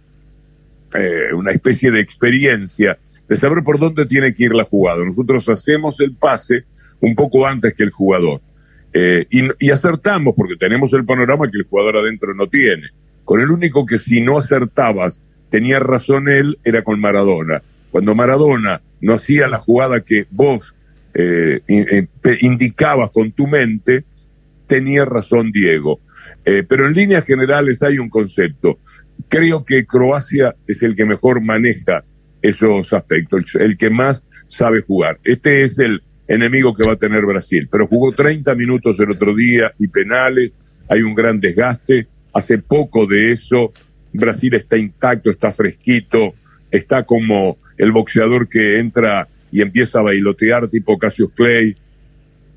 eh, 0.94 1.32
una 1.34 1.52
especie 1.52 1.90
de 1.90 2.00
experiencia 2.00 2.98
de 3.28 3.36
saber 3.36 3.62
por 3.62 3.78
dónde 3.78 4.06
tiene 4.06 4.34
que 4.34 4.44
ir 4.44 4.54
la 4.54 4.64
jugada. 4.64 5.04
Nosotros 5.04 5.48
hacemos 5.48 6.00
el 6.00 6.14
pase 6.14 6.64
un 7.00 7.14
poco 7.14 7.46
antes 7.46 7.74
que 7.74 7.84
el 7.84 7.90
jugador. 7.90 8.40
Eh, 8.92 9.26
y, 9.30 9.70
acertamos 9.70 10.34
porque 10.36 10.56
tenemos 10.56 10.92
el 10.92 11.04
panorama 11.04 11.48
que 11.48 11.58
el 11.58 11.64
jugador 11.64 11.98
adentro 11.98 12.34
no 12.34 12.48
tiene. 12.48 12.88
Con 13.24 13.40
el 13.40 13.50
único 13.50 13.86
que 13.86 13.98
si 13.98 14.20
no 14.20 14.38
acertabas 14.38 15.22
tenía 15.48 15.78
razón 15.78 16.28
él 16.28 16.58
era 16.64 16.82
con 16.82 17.00
Maradona. 17.00 17.62
Cuando 17.90 18.14
Maradona 18.14 18.80
no 19.00 19.14
hacía 19.14 19.48
la 19.48 19.58
jugada 19.58 20.00
que 20.00 20.26
vos 20.30 20.74
eh, 21.14 21.60
eh, 21.68 22.06
indicabas 22.40 23.10
con 23.10 23.32
tu 23.32 23.46
mente, 23.46 24.04
tenía 24.66 25.04
razón 25.04 25.52
Diego. 25.52 26.00
Pero 26.42 26.86
en 26.86 26.94
líneas 26.94 27.24
generales 27.24 27.80
hay 27.82 27.98
un 28.00 28.08
concepto. 28.08 28.78
Creo 29.30 29.64
que 29.64 29.86
Croacia 29.86 30.56
es 30.66 30.82
el 30.82 30.96
que 30.96 31.04
mejor 31.04 31.40
maneja 31.40 32.04
esos 32.42 32.92
aspectos, 32.92 33.54
el, 33.54 33.76
que 33.78 33.88
más 33.88 34.24
sabe 34.48 34.82
jugar. 34.82 35.20
Este 35.22 35.62
es 35.62 35.78
el 35.78 36.02
enemigo 36.26 36.74
que 36.74 36.82
va 36.82 36.94
a 36.94 36.98
tener 36.98 37.24
Brasil, 37.24 37.68
pero 37.70 37.86
jugó 37.86 38.12
30 38.12 38.56
minutos 38.56 38.98
el 38.98 39.12
otro 39.12 39.32
día 39.36 39.72
y 39.78 39.86
penales, 39.86 40.50
hay 40.88 41.02
un 41.02 41.14
gran 41.14 41.38
desgaste, 41.38 42.08
hace 42.32 42.58
poco 42.58 43.06
de 43.06 43.30
eso, 43.30 43.72
Brasil 44.12 44.52
está 44.54 44.76
intacto, 44.76 45.30
está 45.30 45.52
fresquito, 45.52 46.34
está 46.72 47.04
como 47.04 47.56
el 47.78 47.92
boxeador 47.92 48.48
que 48.48 48.80
entra 48.80 49.28
y 49.52 49.62
empieza 49.62 50.00
a 50.00 50.02
bailotear 50.02 50.68
tipo 50.68 50.98
Cassius 50.98 51.30
Clay 51.34 51.76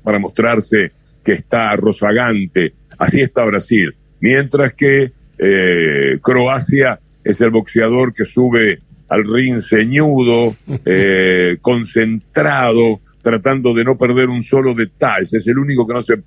para 0.02 0.18
mostrarse 0.18 0.90
que 1.22 1.34
está 1.34 1.74
rozagante. 1.76 2.74
Así 2.98 3.20
está 3.20 3.44
Brasil. 3.44 3.94
Mientras 4.18 4.74
que 4.74 5.12
eh, 5.38 6.18
Croacia 6.22 6.98
es 7.22 7.40
el 7.40 7.50
boxeador 7.50 8.12
que 8.12 8.24
sube 8.24 8.78
al 9.08 9.24
ring 9.24 9.60
ceñudo, 9.60 10.56
eh, 10.84 11.58
concentrado, 11.60 13.00
tratando 13.22 13.72
de 13.74 13.84
no 13.84 13.96
perder 13.96 14.28
un 14.28 14.42
solo 14.42 14.74
detalle. 14.74 15.38
Es 15.38 15.46
el 15.46 15.58
único 15.58 15.86
que 15.86 15.94
no 15.94 16.00
se 16.00 16.22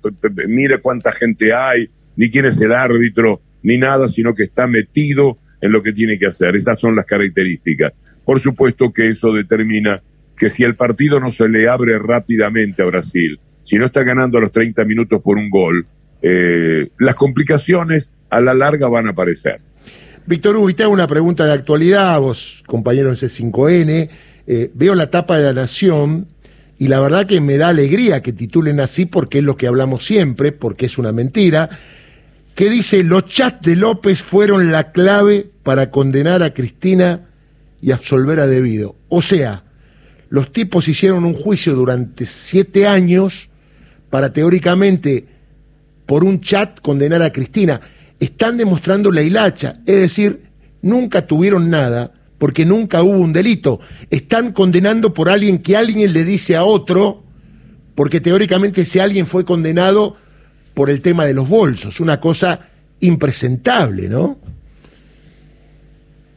mira 0.48 0.78
cuánta 0.78 1.12
gente 1.12 1.52
hay, 1.52 1.88
ni 2.16 2.30
quién 2.30 2.46
es 2.46 2.60
el 2.60 2.72
árbitro, 2.72 3.40
ni 3.62 3.78
nada, 3.78 4.08
sino 4.08 4.34
que 4.34 4.44
está 4.44 4.66
metido 4.66 5.38
en 5.60 5.72
lo 5.72 5.82
que 5.82 5.92
tiene 5.92 6.18
que 6.18 6.26
hacer. 6.26 6.56
Esas 6.56 6.80
son 6.80 6.96
las 6.96 7.06
características. 7.06 7.92
Por 8.24 8.40
supuesto 8.40 8.92
que 8.92 9.08
eso 9.08 9.32
determina 9.32 10.02
que 10.36 10.50
si 10.50 10.62
el 10.62 10.76
partido 10.76 11.18
no 11.20 11.30
se 11.30 11.48
le 11.48 11.68
abre 11.68 11.98
rápidamente 11.98 12.82
a 12.82 12.86
Brasil, 12.86 13.40
si 13.64 13.76
no 13.76 13.86
está 13.86 14.02
ganando 14.02 14.38
a 14.38 14.40
los 14.40 14.52
30 14.52 14.84
minutos 14.84 15.20
por 15.22 15.36
un 15.36 15.50
gol, 15.50 15.86
eh, 16.22 16.88
las 16.98 17.14
complicaciones 17.14 18.10
a 18.30 18.40
la 18.40 18.54
larga 18.54 18.88
van 18.88 19.06
a 19.06 19.10
aparecer. 19.10 19.60
Víctor 20.26 20.56
Hugo, 20.56 20.70
y 20.70 20.74
te 20.74 20.82
hago 20.82 20.92
una 20.92 21.06
pregunta 21.06 21.46
de 21.46 21.52
actualidad, 21.52 22.20
vos, 22.20 22.62
compañero 22.66 23.08
en 23.08 23.16
C5N, 23.16 24.10
eh, 24.46 24.70
veo 24.74 24.94
la 24.94 25.10
tapa 25.10 25.38
de 25.38 25.44
la 25.44 25.52
Nación 25.52 26.26
y 26.78 26.88
la 26.88 27.00
verdad 27.00 27.26
que 27.26 27.40
me 27.40 27.56
da 27.56 27.68
alegría 27.68 28.22
que 28.22 28.32
titulen 28.32 28.80
así 28.80 29.06
porque 29.06 29.38
es 29.38 29.44
lo 29.44 29.56
que 29.56 29.66
hablamos 29.66 30.04
siempre, 30.04 30.52
porque 30.52 30.86
es 30.86 30.98
una 30.98 31.12
mentira, 31.12 31.70
que 32.54 32.70
dice, 32.70 33.04
los 33.04 33.26
chats 33.26 33.62
de 33.62 33.76
López 33.76 34.20
fueron 34.20 34.70
la 34.70 34.92
clave 34.92 35.46
para 35.62 35.90
condenar 35.90 36.42
a 36.42 36.52
Cristina 36.52 37.28
y 37.80 37.92
absolver 37.92 38.40
a 38.40 38.46
Debido. 38.46 38.96
O 39.08 39.22
sea, 39.22 39.64
los 40.28 40.52
tipos 40.52 40.88
hicieron 40.88 41.24
un 41.24 41.34
juicio 41.34 41.74
durante 41.74 42.26
siete 42.26 42.86
años 42.86 43.48
para 44.10 44.32
teóricamente 44.32 45.26
por 46.06 46.24
un 46.24 46.40
chat 46.40 46.80
condenar 46.80 47.22
a 47.22 47.32
Cristina. 47.32 47.80
Están 48.20 48.56
demostrando 48.56 49.12
la 49.12 49.22
hilacha, 49.22 49.74
es 49.86 50.00
decir, 50.00 50.42
nunca 50.82 51.26
tuvieron 51.26 51.70
nada 51.70 52.12
porque 52.38 52.64
nunca 52.64 53.02
hubo 53.02 53.18
un 53.18 53.32
delito. 53.32 53.80
Están 54.10 54.52
condenando 54.52 55.12
por 55.12 55.28
alguien 55.28 55.58
que 55.58 55.76
alguien 55.76 56.12
le 56.12 56.24
dice 56.24 56.56
a 56.56 56.64
otro, 56.64 57.24
porque 57.94 58.20
teóricamente 58.20 58.82
ese 58.82 59.00
alguien 59.00 59.26
fue 59.26 59.44
condenado 59.44 60.16
por 60.74 60.88
el 60.88 61.00
tema 61.00 61.24
de 61.26 61.34
los 61.34 61.48
bolsos, 61.48 61.98
una 62.00 62.20
cosa 62.20 62.68
impresentable, 63.00 64.08
¿no? 64.08 64.38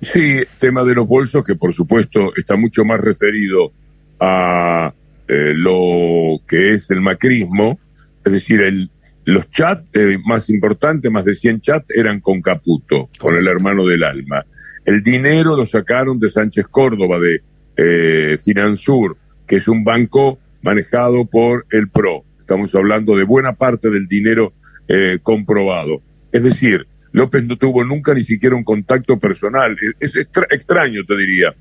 Sí, 0.01 0.39
tema 0.57 0.83
de 0.83 0.95
los 0.95 1.07
bolsos 1.07 1.43
que 1.43 1.53
por 1.53 1.73
supuesto 1.73 2.35
está 2.35 2.55
mucho 2.55 2.83
más 2.83 2.99
referido 2.99 3.71
a 4.19 4.91
eh, 5.27 5.53
lo 5.55 6.39
que 6.47 6.73
es 6.73 6.89
el 6.89 7.01
macrismo, 7.01 7.79
es 8.25 8.33
decir, 8.33 8.61
el, 8.61 8.89
los 9.25 9.49
chats 9.49 9.83
eh, 9.93 10.17
más 10.25 10.49
importantes, 10.49 11.11
más 11.11 11.25
de 11.25 11.33
100 11.35 11.61
chats, 11.61 11.85
eran 11.89 12.19
con 12.21 12.41
Caputo, 12.41 13.09
con 13.19 13.35
el 13.35 13.47
hermano 13.47 13.85
del 13.85 14.03
alma. 14.03 14.45
El 14.85 15.03
dinero 15.03 15.55
lo 15.55 15.65
sacaron 15.65 16.19
de 16.19 16.29
Sánchez 16.29 16.65
Córdoba, 16.67 17.19
de 17.19 17.41
eh, 17.77 18.37
Finansur, 18.43 19.17
que 19.47 19.57
es 19.57 19.67
un 19.67 19.83
banco 19.83 20.39
manejado 20.61 21.25
por 21.25 21.65
el 21.71 21.89
PRO. 21.89 22.23
Estamos 22.39 22.73
hablando 22.75 23.15
de 23.15 23.23
buena 23.23 23.53
parte 23.53 23.89
del 23.89 24.07
dinero 24.07 24.53
eh, 24.87 25.19
comprobado. 25.21 26.01
Es 26.31 26.43
decir, 26.43 26.87
López 27.11 27.43
no 27.43 27.57
tuvo 27.57 27.83
nunca 27.83 28.13
ni 28.13 28.21
siquiera 28.23 28.55
un 28.55 28.63
contacto 28.63 29.19
personal. 29.19 29.75
Es 29.99 30.15
extra- 30.15 30.47
extraño, 30.49 31.03
te 31.05 31.15
diría. 31.17 31.53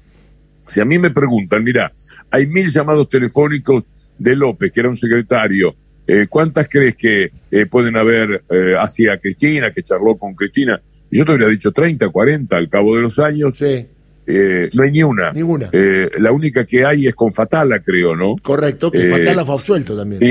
Si 0.66 0.80
a 0.80 0.84
mí 0.84 0.98
me 0.98 1.10
preguntan, 1.10 1.64
mira, 1.64 1.92
hay 2.30 2.46
mil 2.46 2.70
llamados 2.70 3.08
telefónicos 3.08 3.84
de 4.18 4.36
López, 4.36 4.70
que 4.70 4.80
era 4.80 4.88
un 4.88 4.96
secretario, 4.96 5.74
eh, 6.06 6.26
¿cuántas 6.28 6.68
crees 6.68 6.96
que 6.96 7.30
eh, 7.50 7.66
pueden 7.66 7.96
haber 7.96 8.42
eh, 8.50 8.74
hacia 8.78 9.18
Cristina, 9.18 9.70
que 9.70 9.82
charló 9.82 10.16
con 10.16 10.34
Cristina? 10.34 10.80
Y 11.10 11.18
yo 11.18 11.24
te 11.24 11.32
hubiera 11.32 11.48
dicho 11.50 11.72
30, 11.72 12.08
40 12.08 12.56
al 12.56 12.68
cabo 12.68 12.96
de 12.96 13.02
los 13.02 13.18
años. 13.18 13.56
Sí, 13.56 13.86
eh, 14.26 14.70
no 14.74 14.82
hay 14.82 14.90
ni 14.92 15.02
una. 15.02 15.32
ninguna. 15.32 15.70
Eh, 15.72 16.10
la 16.18 16.32
única 16.32 16.64
que 16.64 16.84
hay 16.84 17.06
es 17.06 17.14
con 17.14 17.32
Fatala, 17.32 17.80
creo, 17.80 18.14
¿no? 18.16 18.36
Correcto, 18.42 18.90
que 18.90 19.08
eh, 19.08 19.10
Fatala 19.10 19.44
fue 19.44 19.54
absuelto 19.54 19.96
también. 19.96 20.22
Y, 20.22 20.30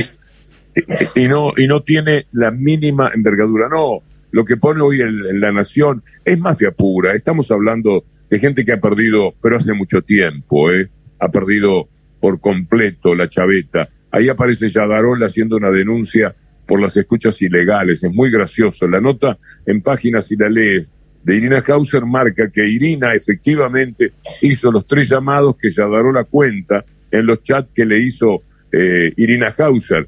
y- 0.76 1.24
y 1.24 1.28
no 1.28 1.52
y 1.58 1.68
no 1.68 1.82
tiene 1.82 2.28
la 2.32 2.52
mínima 2.52 3.12
envergadura. 3.14 3.68
No, 3.68 4.02
lo 4.32 4.46
que 4.46 4.56
pone 4.58 4.82
hoy 4.82 5.02
en, 5.02 5.10
en 5.30 5.42
la 5.42 5.52
nación 5.52 6.04
es 6.24 6.40
mafia 6.40 6.72
pura. 6.72 7.14
Estamos 7.14 7.50
hablando 7.52 8.06
de 8.30 8.40
gente 8.40 8.64
que 8.64 8.74
ha 8.74 8.80
perdido, 8.80 9.34
pero 9.42 9.58
hace 9.58 9.74
mucho 9.74 10.02
tiempo, 10.02 10.72
¿eh? 10.72 10.88
ha 11.20 11.30
perdido 11.30 11.90
por 12.22 12.40
completo 12.40 13.16
la 13.16 13.28
chaveta. 13.28 13.90
Ahí 14.12 14.30
aparece 14.30 14.70
Yadarol 14.70 15.24
haciendo 15.24 15.58
una 15.58 15.72
denuncia 15.72 16.36
por 16.66 16.82
las 16.82 16.96
escuchas 16.98 17.42
ilegales. 17.42 18.04
Es 18.04 18.14
muy 18.14 18.30
gracioso. 18.30 18.88
La 18.88 19.02
nota 19.02 19.38
en 19.66 19.82
páginas, 19.82 20.28
si 20.28 20.36
la 20.36 20.50
lees, 20.50 20.92
de 21.24 21.36
Irina 21.36 21.62
Hauser 21.68 22.06
marca 22.06 22.50
que 22.50 22.66
Irina 22.68 23.14
efectivamente 23.14 24.14
hizo 24.42 24.72
los 24.72 24.88
tres 24.88 25.10
llamados 25.10 25.58
que 25.58 25.70
Yadarol 25.70 26.26
cuenta 26.28 26.86
en 27.12 27.26
los 27.26 27.44
chats 27.44 27.70
que 27.74 27.86
le 27.86 28.00
hizo 28.00 28.44
eh, 28.72 29.12
Irina 29.18 29.54
Hauser 29.58 30.08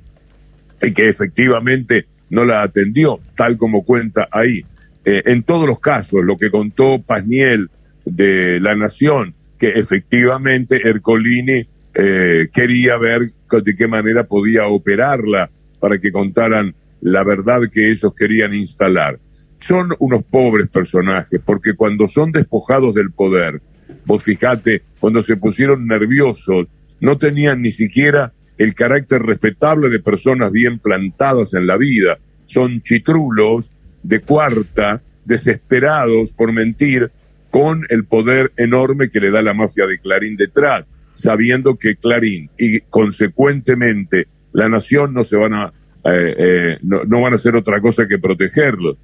y 0.81 0.91
que 0.93 1.09
efectivamente 1.09 2.05
no 2.29 2.45
la 2.45 2.63
atendió, 2.63 3.19
tal 3.35 3.57
como 3.57 3.83
cuenta 3.83 4.27
ahí. 4.31 4.63
Eh, 5.03 5.23
en 5.25 5.43
todos 5.43 5.67
los 5.67 5.79
casos, 5.79 6.23
lo 6.23 6.37
que 6.37 6.49
contó 6.51 7.01
Pazniel 7.01 7.69
de 8.05 8.59
La 8.59 8.75
Nación, 8.75 9.33
que 9.57 9.69
efectivamente 9.69 10.87
Ercolini 10.87 11.67
eh, 11.93 12.49
quería 12.53 12.97
ver 12.97 13.31
de 13.51 13.75
qué 13.75 13.87
manera 13.87 14.25
podía 14.25 14.67
operarla 14.67 15.49
para 15.79 15.99
que 15.99 16.11
contaran 16.11 16.73
la 17.01 17.23
verdad 17.23 17.61
que 17.71 17.91
ellos 17.91 18.13
querían 18.15 18.53
instalar. 18.53 19.19
Son 19.59 19.89
unos 19.99 20.23
pobres 20.23 20.69
personajes, 20.69 21.39
porque 21.43 21.73
cuando 21.73 22.07
son 22.07 22.31
despojados 22.31 22.95
del 22.95 23.11
poder, 23.11 23.61
vos 24.05 24.23
fijate, 24.23 24.83
cuando 24.99 25.21
se 25.21 25.35
pusieron 25.37 25.85
nerviosos, 25.85 26.67
no 26.99 27.17
tenían 27.17 27.61
ni 27.61 27.71
siquiera 27.71 28.31
el 28.57 28.75
carácter 28.75 29.23
respetable 29.23 29.89
de 29.89 29.99
personas 29.99 30.51
bien 30.51 30.79
plantadas 30.79 31.53
en 31.53 31.67
la 31.67 31.77
vida. 31.77 32.19
Son 32.45 32.81
chitrulos 32.81 33.71
de 34.03 34.21
cuarta, 34.21 35.01
desesperados 35.25 36.31
por 36.31 36.51
mentir, 36.51 37.11
con 37.49 37.85
el 37.89 38.05
poder 38.05 38.53
enorme 38.55 39.09
que 39.09 39.19
le 39.19 39.29
da 39.29 39.41
la 39.41 39.53
mafia 39.53 39.85
de 39.85 39.99
Clarín 39.99 40.37
detrás, 40.37 40.85
sabiendo 41.21 41.77
que 41.77 41.95
Clarín 41.95 42.49
y 42.57 42.81
consecuentemente 42.81 44.27
la 44.51 44.67
nación 44.67 45.13
no 45.13 45.23
se 45.23 45.37
van 45.37 45.53
a 45.53 45.73
eh, 46.03 46.35
eh, 46.37 46.77
no, 46.81 47.03
no 47.03 47.21
van 47.21 47.33
a 47.33 47.35
hacer 47.35 47.55
otra 47.55 47.79
cosa 47.79 48.07
que 48.07 48.17
protegerlos. 48.17 48.97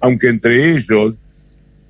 Aunque 0.00 0.28
entre 0.28 0.74
ellos, 0.74 1.18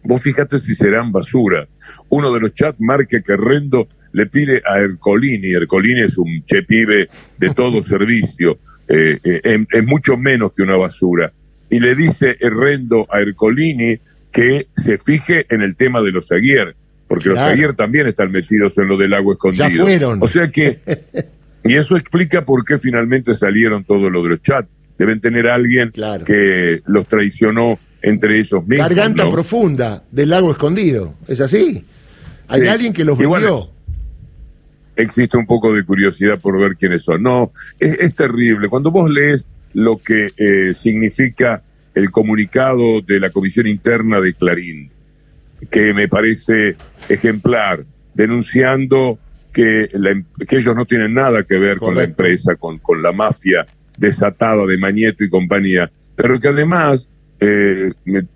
vos 0.03 0.23
fíjate 0.23 0.59
si 0.59 0.75
serán 0.75 1.13
basura. 1.13 1.67
Uno 2.09 2.33
de 2.33 2.41
los 2.41 2.55
chats 2.55 2.81
marca 2.81 3.23
que 3.23 3.37
Rendo 3.37 3.89
le 4.13 4.27
pide 4.27 4.63
a 4.67 4.79
Ercolini, 4.79 5.53
Ercolini 5.53 6.03
es 6.03 6.19
un 6.19 6.43
che 6.45 6.63
pibe 6.63 7.09
de 7.39 7.55
todo 7.55 7.83
servicio, 7.95 8.59
eh, 8.89 9.19
es, 9.23 9.87
mucho 9.87 10.17
menos 10.17 10.53
que 10.53 10.63
una 10.63 10.77
basura, 10.77 11.33
y 11.71 11.79
le 11.79 11.95
dice 11.95 12.37
Rendo 12.41 13.07
a 13.09 13.21
Ercolini 13.21 13.99
que 14.33 14.67
se 14.75 14.99
fije 14.99 15.47
en 15.49 15.63
el 15.63 15.77
tema 15.77 16.03
de 16.03 16.11
los 16.11 16.31
Aguier, 16.33 16.75
porque 17.11 17.29
los. 17.31 17.39
Aguier 17.39 17.75
también 17.75 18.07
están 18.07 18.31
metidos 18.31 18.79
en 18.79 18.87
lo 18.89 18.97
del 18.97 19.13
agua 19.13 19.35
escondido. 19.35 19.69
Ya 19.69 19.83
fueron. 19.83 20.23
O 20.23 20.29
sea 20.29 20.49
que, 20.49 20.79
y 21.65 21.75
eso 21.75 21.97
explica 21.97 22.45
por 22.45 22.65
qué 22.65 22.79
finalmente 22.79 23.35
salieron 23.35 23.85
todos 23.85 24.11
los 24.11 24.23
de 24.23 24.29
los 24.31 24.41
chats. 24.43 24.69
Deben 24.97 25.21
tener 25.21 25.49
a 25.49 25.55
alguien 25.57 25.91
Claro. 25.91 26.25
que 26.25 26.81
los 26.87 27.07
traicionó 27.09 27.79
entre 28.03 28.39
ellos 28.39 28.67
mismos. 28.67 28.89
Garganta 28.89 29.25
¿no? 29.25 29.31
profunda 29.31 30.05
del 30.11 30.29
lago 30.31 30.51
escondido, 30.53 31.15
¿es 31.27 31.41
así? 31.41 31.85
Hay 32.49 32.63
Sí. 32.63 32.69
alguien 32.69 32.93
que 32.93 33.05
los 33.05 33.17
vendió. 33.19 33.29
bueno, 33.31 33.67
existe 34.97 35.37
un 35.37 35.47
poco 35.47 35.73
de 35.75 35.85
curiosidad 35.85 36.39
por 36.39 36.59
ver 36.61 36.77
quiénes 36.77 37.03
son. 37.03 37.23
No, 37.23 37.51
es, 37.79 37.99
es 37.99 38.15
terrible. 38.15 38.69
Cuando 38.69 38.91
vos 38.91 39.11
lees 39.11 39.45
lo 39.73 39.99
que 39.99 40.29
eh, 40.37 40.75
significa 40.75 41.63
el 41.95 42.11
comunicado 42.11 43.01
de 43.01 43.21
la 43.21 43.31
Comisión 43.31 43.67
Interna 43.67 44.21
de 44.21 44.35
Clarín, 44.35 44.91
que 45.71 45.93
me 45.93 46.09
parece 46.09 46.77
ejemplar, 47.09 47.85
denunciando 48.15 49.19
que, 49.53 49.91
em, 49.93 50.25
que 50.47 50.57
ellos 50.57 50.75
no 50.75 50.87
tienen 50.87 51.15
nada 51.15 51.43
que 51.43 51.59
ver 51.59 51.79
con 51.79 51.95
la 51.95 52.05
empresa, 52.05 52.57
con, 52.57 52.79
con 52.79 53.03
la 53.03 53.13
mafia 53.13 53.67
desatada 53.99 54.65
de 54.67 54.79
Mañeto 54.79 55.25
y 55.25 55.29
compañía, 55.29 55.91
pero 56.17 56.39
que 56.41 56.49
además 56.49 57.09
eh, 57.41 57.93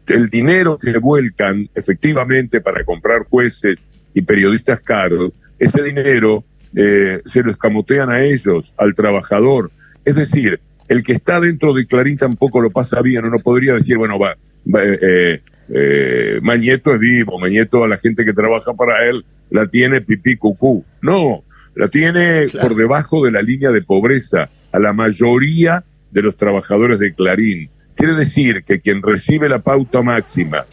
el 0.06 0.30
dinero 0.30 0.78
que 0.78 0.96
vuelcan 0.98 1.68
efectivamente 1.74 2.60
para 2.60 2.84
comprar 2.84 3.24
jueces 3.24 3.78
y 4.14 4.22
periodistas 4.22 4.80
caros, 4.80 5.32
ese 5.58 5.82
dinero 5.82 6.44
eh, 6.74 7.20
se 7.24 7.42
lo 7.42 7.52
escamotean 7.52 8.10
a 8.10 8.22
ellos, 8.22 8.74
al 8.76 8.94
trabajador. 8.94 9.70
Es 10.04 10.16
decir, 10.16 10.60
el 10.88 11.02
que 11.02 11.12
está 11.12 11.40
dentro 11.40 11.72
de 11.72 11.86
Clarín 11.86 12.18
tampoco 12.18 12.60
lo 12.60 12.70
pasa 12.70 13.00
bien, 13.00 13.24
uno 13.24 13.38
podría 13.38 13.74
decir, 13.74 13.96
bueno, 13.96 14.18
va, 14.18 14.36
eh, 14.80 15.40
eh, 15.68 16.38
Mañeto 16.42 16.92
es 16.94 17.00
vivo, 17.00 17.38
Mañeto 17.38 17.84
a 17.84 17.88
la 17.88 17.96
gente 17.96 18.24
que 18.24 18.32
trabaja 18.32 18.74
para 18.74 19.08
él 19.08 19.24
la 19.50 19.66
tiene 19.66 20.00
pipí 20.00 20.36
cucú. 20.36 20.84
No, 21.00 21.44
la 21.74 21.88
tiene 21.88 22.48
por 22.60 22.74
debajo 22.76 23.24
de 23.24 23.32
la 23.32 23.42
línea 23.42 23.70
de 23.70 23.82
pobreza 23.82 24.48
a 24.72 24.78
la 24.78 24.92
mayoría 24.92 25.84
de 26.10 26.22
los 26.22 26.36
trabajadores 26.36 26.98
de 26.98 27.14
Clarín. 27.14 27.70
Quiere 27.94 28.14
decir 28.14 28.64
que 28.64 28.80
quien 28.80 29.02
recibe 29.02 29.48
la 29.48 29.60
pauta 29.60 30.02
máxima 30.02 30.66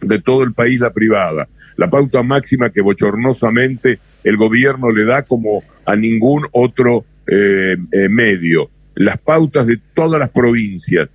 de 0.00 0.20
todo 0.20 0.42
el 0.42 0.52
país, 0.52 0.80
la 0.80 0.92
privada, 0.92 1.48
la 1.76 1.88
pauta 1.88 2.22
máxima 2.22 2.70
que 2.70 2.80
bochornosamente 2.80 4.00
el 4.24 4.36
gobierno 4.36 4.90
le 4.90 5.04
da 5.04 5.22
como 5.22 5.62
a 5.84 5.96
ningún 5.96 6.46
otro 6.52 7.04
eh, 7.26 7.76
eh, 7.92 8.08
medio, 8.08 8.70
las 8.98 9.18
pautas 9.18 9.66
de 9.66 9.78
todas 9.94 10.18
las 10.18 10.30
provincias, 10.30 11.08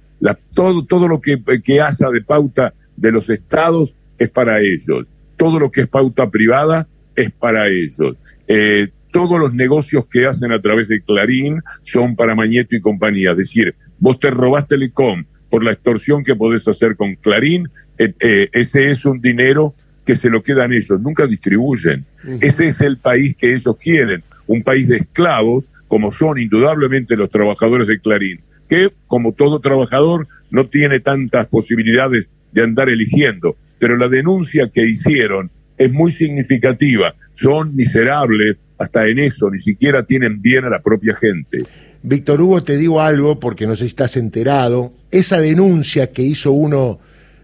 todo, 0.55 0.85
todo 0.85 1.07
lo 1.07 1.19
que, 1.19 1.41
que 1.61 1.81
hace 1.81 2.05
de 2.11 2.21
pauta 2.21 2.73
de 2.95 3.11
los 3.11 3.29
estados 3.29 3.93
es 4.17 4.29
para 4.29 4.61
ellos. 4.61 5.05
Todo 5.35 5.59
lo 5.59 5.69
que 5.69 5.81
es 5.81 5.87
pauta 5.87 6.29
privada 6.29 6.87
es 7.15 7.29
para 7.31 7.67
ellos. 7.67 8.15
Eh, 8.47 8.87
todos 9.11 9.37
los 9.37 9.53
negocios 9.53 10.05
que 10.09 10.25
hacen 10.25 10.53
a 10.53 10.61
través 10.61 10.87
de 10.87 11.01
Clarín 11.01 11.61
son 11.81 12.15
para 12.15 12.35
Mañeto 12.35 12.75
y 12.75 12.81
compañía. 12.81 13.31
Es 13.31 13.37
decir, 13.37 13.75
vos 13.99 14.17
te 14.17 14.31
robaste 14.31 14.75
Telecom 14.75 15.25
por 15.49 15.63
la 15.63 15.73
extorsión 15.73 16.23
que 16.23 16.35
podés 16.35 16.67
hacer 16.67 16.95
con 16.95 17.15
Clarín, 17.15 17.69
eh, 17.97 18.13
eh, 18.21 18.49
ese 18.53 18.89
es 18.89 19.05
un 19.05 19.19
dinero 19.21 19.75
que 20.05 20.15
se 20.15 20.29
lo 20.29 20.41
quedan 20.41 20.73
ellos, 20.73 20.99
nunca 20.99 21.27
distribuyen. 21.27 22.05
Ese 22.41 22.67
es 22.67 22.81
el 22.81 22.97
país 22.97 23.35
que 23.35 23.53
ellos 23.53 23.75
quieren, 23.77 24.23
un 24.47 24.63
país 24.63 24.87
de 24.87 24.97
esclavos, 24.97 25.69
como 25.93 26.11
son 26.11 26.39
indudablemente 26.39 27.15
los 27.15 27.29
trabajadores 27.29 27.87
de 27.87 27.99
Clarín, 27.99 28.41
que 28.67 28.91
como 29.05 29.31
todo 29.33 29.59
trabajador 29.59 30.27
no 30.49 30.65
tiene 30.65 30.99
tantas 30.99 31.45
posibilidades 31.45 32.27
de 32.51 32.63
andar 32.63 32.89
eligiendo, 32.89 33.57
pero 33.77 33.95
la 33.95 34.07
denuncia 34.07 34.71
que 34.73 34.87
hicieron 34.87 35.51
es 35.77 35.93
muy 35.93 36.11
significativa. 36.11 37.13
Son 37.35 37.75
miserables 37.75 38.57
hasta 38.79 39.07
en 39.07 39.19
eso, 39.19 39.51
ni 39.51 39.59
siquiera 39.59 40.03
tienen 40.03 40.41
bien 40.41 40.65
a 40.65 40.69
la 40.71 40.81
propia 40.81 41.13
gente. 41.13 41.63
Víctor 42.01 42.41
Hugo, 42.41 42.63
te 42.63 42.75
digo 42.75 42.99
algo 42.99 43.39
porque 43.39 43.67
no 43.67 43.75
sé 43.75 43.81
si 43.81 43.89
estás 43.89 44.17
enterado. 44.17 44.93
Esa 45.11 45.39
denuncia 45.41 46.11
que 46.11 46.23
hizo 46.23 46.53
uno 46.53 46.97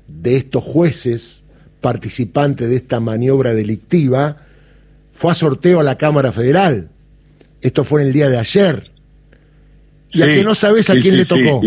de 0.07 0.37
estos 0.37 0.63
jueces 0.63 1.43
participantes 1.81 2.67
de 2.67 2.77
esta 2.77 2.99
maniobra 2.99 3.53
delictiva 3.53 4.37
fue 5.13 5.33
a 5.33 5.35
sorteo 5.35 5.81
a 5.81 5.83
la 5.83 5.99
Cámara 5.99 6.31
Federal. 6.31 6.89
Esto 7.61 7.83
fue 7.83 8.01
en 8.01 8.07
el 8.07 8.13
día 8.13 8.29
de 8.29 8.37
ayer. 8.37 8.91
Y 10.11 10.21
a 10.21 10.27
que 10.27 10.43
no 10.43 10.55
sabes 10.55 10.89
a 10.89 10.93
quién 10.95 11.17
le 11.17 11.25
tocó. 11.25 11.61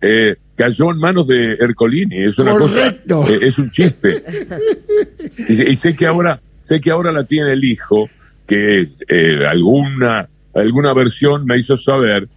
Eh, 0.00 0.36
cayó 0.54 0.90
en 0.90 0.98
manos 0.98 1.26
de 1.26 1.54
Ercolini, 1.54 2.24
es 2.24 2.38
una 2.38 2.56
cosa, 2.56 2.88
eh, 2.88 3.38
es 3.42 3.58
un 3.58 3.70
chiste. 3.70 4.22
y, 5.48 5.76
sé 5.76 5.94
que 5.94 6.06
ahora, 6.06 6.40
sé 6.64 6.80
que 6.80 6.90
ahora 6.90 7.10
la 7.10 7.24
tiene 7.24 7.52
el 7.52 7.64
hijo, 7.64 8.08
que 8.46 8.88
eh, 9.08 9.46
alguna, 9.46 10.28
alguna 10.54 10.94
versión 10.94 11.44
me 11.44 11.58
hizo 11.58 11.76
saber 11.76 12.28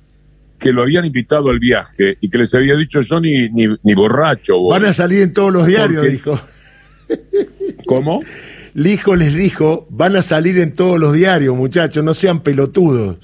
que 0.57 0.71
lo 0.71 0.83
habían 0.83 1.05
invitado 1.05 1.49
al 1.49 1.59
viaje 1.59 2.17
y 2.21 2.29
que 2.29 2.37
les 2.37 2.53
había 2.53 2.75
dicho 2.75 3.01
yo 3.01 3.19
ni, 3.19 3.49
ni, 3.49 3.93
borracho. 3.95 4.63
Van 4.63 4.85
a 4.85 4.93
salir 4.93 5.23
en 5.23 5.33
todos 5.33 5.51
los 5.51 5.65
diarios, 5.65 6.09
dijo. 6.09 6.39
¿Cómo? 7.87 8.21
El 8.75 8.87
hijo 8.87 9.15
les 9.15 9.33
dijo, 9.33 9.87
van 9.89 10.15
a 10.15 10.23
salir 10.23 10.59
en 10.59 10.73
todos 10.73 10.99
los 10.99 11.13
diarios, 11.13 11.55
muchachos, 11.55 12.03
no 12.03 12.13
sean 12.13 12.41
pelotudos. 12.41 13.17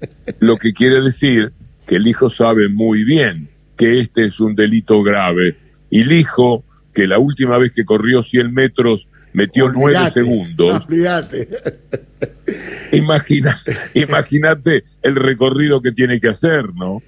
Lo 0.38 0.56
que 0.56 0.72
quiere 0.72 1.00
decir 1.00 1.52
que 1.86 1.96
el 1.96 2.06
hijo 2.06 2.30
sabe 2.30 2.68
muy 2.68 3.04
bien 3.04 3.48
que 3.76 4.00
este 4.00 4.26
es 4.26 4.40
un 4.40 4.54
delito 4.54 5.02
grave. 5.02 5.56
Y 5.90 6.04
dijo 6.04 6.64
que 6.92 7.06
la 7.06 7.18
última 7.18 7.58
vez 7.58 7.72
que 7.74 7.84
corrió 7.84 8.22
100 8.22 8.52
metros 8.52 9.08
metió 9.32 9.70
nueve 9.70 10.10
segundos. 10.12 10.86
Imagina, 12.92 13.62
imagínate 13.94 14.84
el 15.02 15.14
recorrido 15.14 15.82
que 15.82 15.92
tiene 15.92 16.18
que 16.18 16.28
hacer, 16.28 16.74
¿no? 16.74 17.02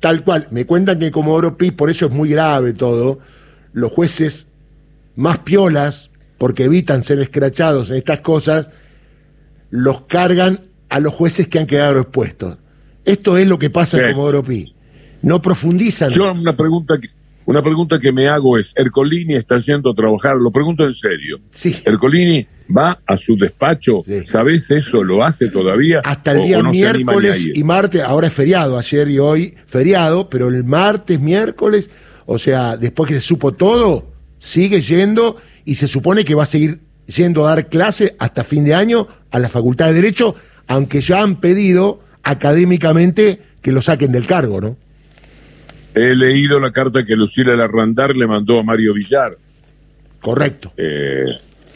Tal 0.00 0.22
cual. 0.22 0.46
Me 0.50 0.64
cuentan 0.64 0.98
que 0.98 1.10
como 1.10 1.34
Oro 1.34 1.56
por 1.76 1.90
eso 1.90 2.06
es 2.06 2.12
muy 2.12 2.30
grave 2.30 2.72
todo, 2.72 3.18
los 3.72 3.92
jueces 3.92 4.46
más 5.16 5.40
piolas, 5.40 6.10
porque 6.38 6.64
evitan 6.64 7.02
ser 7.02 7.18
escrachados 7.20 7.90
en 7.90 7.96
estas 7.96 8.20
cosas, 8.20 8.70
los 9.70 10.02
cargan 10.02 10.60
a 10.88 11.00
los 11.00 11.12
jueces 11.12 11.48
que 11.48 11.58
han 11.58 11.66
quedado 11.66 12.00
expuestos. 12.00 12.56
Esto 13.04 13.36
es 13.36 13.46
lo 13.46 13.58
que 13.58 13.70
pasa 13.70 13.98
en 13.98 14.12
Comodoro 14.12 14.42
Pi 14.42 14.74
no 15.22 15.42
profundizan. 15.42 16.10
Yo 16.10 16.32
una 16.32 16.56
pregunta 16.56 16.98
que, 17.00 17.08
una 17.46 17.62
pregunta 17.62 17.98
que 17.98 18.12
me 18.12 18.28
hago 18.28 18.58
es, 18.58 18.72
Ercolini 18.76 19.34
está 19.34 19.58
yendo 19.58 19.90
a 19.90 19.94
trabajar, 19.94 20.36
lo 20.36 20.50
pregunto 20.50 20.84
en 20.84 20.94
serio. 20.94 21.40
Sí. 21.50 21.76
Ercolini 21.84 22.46
va 22.76 23.00
a 23.06 23.16
su 23.16 23.36
despacho, 23.36 24.02
¿sabes 24.26 24.70
eso? 24.70 25.02
¿Lo 25.02 25.24
hace 25.24 25.48
todavía? 25.48 26.02
Hasta 26.04 26.32
el 26.32 26.42
día 26.42 26.62
miércoles 26.62 27.50
y 27.54 27.64
martes, 27.64 28.02
ahora 28.02 28.26
es 28.26 28.32
feriado, 28.32 28.78
ayer 28.78 29.08
y 29.08 29.18
hoy 29.18 29.54
feriado, 29.66 30.28
pero 30.28 30.48
el 30.48 30.64
martes, 30.64 31.18
miércoles, 31.18 31.90
o 32.26 32.38
sea, 32.38 32.76
después 32.76 33.08
que 33.08 33.14
se 33.14 33.22
supo 33.22 33.54
todo, 33.54 34.12
sigue 34.38 34.80
yendo 34.82 35.36
y 35.68 35.74
se 35.74 35.86
supone 35.86 36.24
que 36.24 36.34
va 36.34 36.44
a 36.44 36.46
seguir 36.46 36.80
yendo 37.04 37.46
a 37.46 37.50
dar 37.50 37.68
clase 37.68 38.16
hasta 38.18 38.42
fin 38.42 38.64
de 38.64 38.74
año 38.74 39.06
a 39.30 39.38
la 39.38 39.50
Facultad 39.50 39.88
de 39.88 39.92
Derecho, 39.92 40.34
aunque 40.66 41.02
ya 41.02 41.20
han 41.20 41.40
pedido 41.40 42.00
académicamente 42.22 43.42
que 43.60 43.70
lo 43.70 43.82
saquen 43.82 44.10
del 44.10 44.26
cargo, 44.26 44.62
¿no? 44.62 44.78
He 45.94 46.14
leído 46.14 46.58
la 46.58 46.72
carta 46.72 47.04
que 47.04 47.14
Lucila 47.14 47.54
Larrandar 47.54 48.16
le 48.16 48.26
mandó 48.26 48.58
a 48.58 48.62
Mario 48.62 48.94
Villar. 48.94 49.36
Correcto. 50.22 50.72
Eh, 50.78 51.26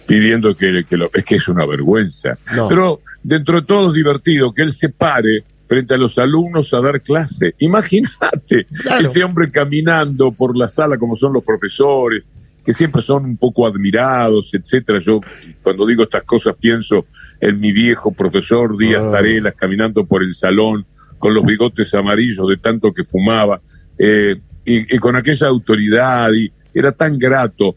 pidiendo 0.06 0.56
que, 0.56 0.84
que 0.88 0.96
lo, 0.96 1.10
es 1.12 1.22
que 1.26 1.36
es 1.36 1.46
una 1.48 1.66
vergüenza. 1.66 2.38
Pero 2.70 3.00
dentro 3.22 3.60
de 3.60 3.66
todo 3.66 3.88
es 3.88 3.94
divertido 3.94 4.54
que 4.54 4.62
él 4.62 4.72
se 4.72 4.88
pare 4.88 5.44
frente 5.66 5.92
a 5.92 5.98
los 5.98 6.16
alumnos 6.16 6.72
a 6.72 6.80
dar 6.80 7.02
clase. 7.02 7.56
Imagínate 7.58 8.66
ese 9.00 9.22
hombre 9.22 9.50
caminando 9.50 10.32
por 10.32 10.56
la 10.56 10.66
sala 10.66 10.96
como 10.96 11.14
son 11.14 11.34
los 11.34 11.44
profesores, 11.44 12.24
que 12.64 12.72
siempre 12.72 13.02
son 13.02 13.24
un 13.24 13.36
poco 13.36 13.66
admirados, 13.66 14.52
etcétera. 14.54 15.00
Yo 15.00 15.20
cuando 15.62 15.86
digo 15.86 16.02
estas 16.02 16.22
cosas 16.22 16.54
pienso 16.58 17.06
en 17.40 17.60
mi 17.60 17.72
viejo 17.72 18.12
profesor 18.12 18.76
Díaz 18.76 19.02
ah. 19.04 19.10
Tarelas 19.12 19.54
caminando 19.54 20.04
por 20.04 20.22
el 20.22 20.34
salón 20.34 20.86
con 21.18 21.34
los 21.34 21.44
bigotes 21.44 21.92
amarillos 21.94 22.48
de 22.48 22.56
tanto 22.56 22.92
que 22.92 23.04
fumaba 23.04 23.60
eh, 23.98 24.36
y, 24.64 24.98
con 24.98 25.16
aquella 25.16 25.48
autoridad, 25.48 26.32
y 26.32 26.52
era 26.74 26.92
tan 26.92 27.18
grato. 27.18 27.76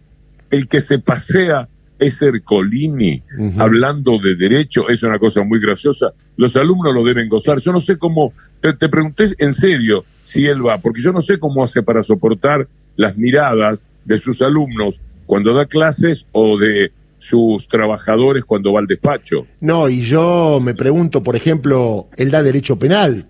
El 0.49 0.67
que 0.67 0.81
se 0.81 0.99
pasea 0.99 1.67
es 1.97 2.21
Ercolini, 2.21 3.23
hablando 3.57 4.19
de 4.19 4.35
derecho, 4.35 4.89
es 4.89 5.01
una 5.01 5.17
cosa 5.17 5.43
muy 5.43 5.59
graciosa. 5.59 6.13
Los 6.37 6.55
alumnos 6.55 6.93
lo 6.93 7.03
deben 7.03 7.29
gozar. 7.29 7.59
Yo 7.59 7.71
no 7.71 7.79
sé 7.79 7.97
cómo, 7.97 8.33
te, 8.61 8.73
te 8.73 8.89
pregunté 8.89 9.29
en 9.37 9.53
serio 9.53 10.05
si 10.23 10.45
él 10.45 10.65
va, 10.65 10.77
porque 10.77 11.01
yo 11.01 11.11
no 11.11 11.21
sé 11.21 11.39
cómo 11.39 11.63
hace 11.63 11.81
para 11.81 12.03
soportar 12.03 12.67
las 12.95 13.17
miradas 13.17 13.81
de 14.05 14.17
sus 14.17 14.41
alumnos 14.41 15.01
cuando 15.25 15.53
da 15.53 15.65
clases 15.65 16.25
o 16.31 16.57
de 16.57 16.91
sus 17.17 17.67
trabajadores 17.67 18.45
cuando 18.45 18.71
va 18.73 18.79
al 18.79 18.87
despacho. 18.87 19.47
No, 19.59 19.89
y 19.89 20.01
yo 20.01 20.59
me 20.61 20.75
pregunto, 20.75 21.23
por 21.23 21.35
ejemplo, 21.35 22.07
él 22.17 22.31
da 22.31 22.43
derecho 22.43 22.77
penal 22.77 23.27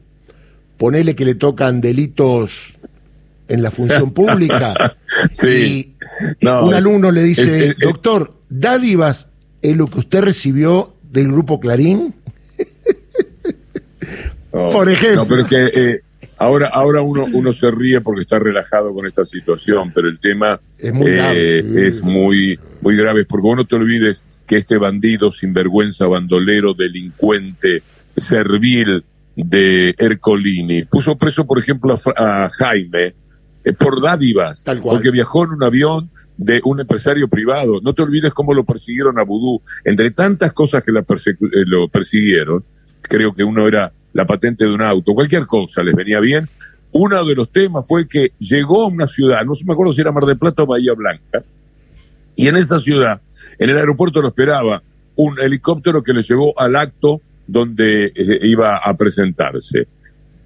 ponele 0.78 1.16
que 1.16 1.26
le 1.26 1.36
tocan 1.36 1.82
delitos 1.82 2.74
en 3.48 3.62
la 3.62 3.72
función 3.72 4.12
pública 4.14 4.98
sí. 5.32 5.96
y 6.40 6.48
un 6.48 6.74
alumno 6.74 7.12
le 7.12 7.24
dice, 7.24 7.74
doctor, 7.80 8.34
dádivas 8.50 9.28
es 9.62 9.76
lo 9.76 9.88
que 9.88 10.00
usted 10.00 10.22
recibió 10.22 10.94
del 11.12 11.32
grupo 11.32 11.60
Clarín. 11.60 12.14
Por 14.52 14.90
ejemplo. 14.90 15.24
No, 15.24 15.28
pero 15.28 15.42
es 15.42 15.48
que 15.48 15.66
eh, 15.74 16.02
ahora, 16.46 16.68
ahora 16.68 17.02
uno, 17.02 17.26
uno 17.34 17.54
se 17.54 17.70
ríe 17.72 18.02
porque 18.02 18.22
está 18.22 18.40
relajado 18.40 18.94
con 18.94 19.06
esta 19.06 19.26
situación, 19.26 19.92
pero 19.94 20.08
el 20.08 20.20
tema 20.20 20.60
es 20.78 20.94
muy, 20.94 21.12
grave. 21.12 21.60
Eh, 21.60 21.88
es 21.88 22.02
muy, 22.02 22.60
muy 22.82 22.96
grave, 22.96 23.26
porque 23.26 23.48
vos 23.48 23.58
no 23.58 23.66
te 23.66 23.76
olvides 23.76 24.24
que 24.46 24.58
este 24.58 24.78
bandido, 24.78 25.32
sinvergüenza, 25.32 26.06
bandolero, 26.06 26.74
delincuente, 26.74 27.82
servil, 28.16 29.04
de 29.36 29.94
Ercolini. 29.98 30.84
Puso 30.84 31.18
preso, 31.18 31.46
por 31.46 31.60
ejemplo, 31.60 32.00
a, 32.16 32.50
Jaime 32.50 33.14
eh, 33.64 33.74
por 33.74 34.02
dádivas, 34.02 34.64
porque 34.82 35.12
viajó 35.12 35.44
en 35.44 35.52
un 35.52 35.64
avión 35.64 36.10
de 36.38 36.62
un 36.64 36.80
empresario 36.80 37.28
privado. 37.28 37.80
No 37.82 37.94
te 37.94 38.02
olvides 38.02 38.34
cómo 38.34 38.54
lo 38.54 38.64
persiguieron 38.64 39.20
a 39.20 39.24
Vudú. 39.24 39.62
Entre 39.84 40.12
tantas 40.12 40.54
cosas 40.54 40.84
que 40.84 40.92
la 40.92 41.02
eh, 41.02 41.64
lo 41.66 41.88
persiguieron, 41.88 42.64
creo 43.02 43.34
que 43.34 43.44
uno 43.44 43.68
era 43.68 43.92
la 44.16 44.26
patente 44.26 44.64
de 44.64 44.72
un 44.72 44.82
auto, 44.82 45.14
cualquier 45.14 45.46
cosa 45.46 45.84
les 45.84 45.94
venía 45.94 46.22
bien. 46.22 46.48
Uno 46.94 47.24
de 47.26 47.36
los 47.36 47.52
temas 47.52 47.86
fue 47.86 48.08
que 48.08 48.32
llegó 48.40 48.84
a 48.84 48.88
una 48.88 49.08
ciudad, 49.08 49.44
no 49.44 49.52
me 49.66 49.74
acuerdo 49.74 49.92
si 49.92 50.00
era 50.00 50.14
Mar 50.14 50.24
del 50.24 50.38
Plata 50.38 50.64
o 50.64 50.66
Bahía 50.66 50.94
Blanca, 50.94 51.44
y 52.34 52.48
en 52.48 52.56
esa 52.56 52.80
ciudad, 52.80 53.20
en 53.60 53.70
el 53.70 53.78
aeropuerto 53.78 54.22
lo 54.22 54.30
esperaba 54.30 54.82
un 55.18 55.38
helicóptero 55.40 56.02
que 56.02 56.14
le 56.14 56.22
llevó 56.22 56.58
al 56.58 56.78
acto 56.78 57.20
donde 57.46 58.14
eh, 58.16 58.40
iba 58.44 58.78
a 58.78 58.96
presentarse. 58.96 59.88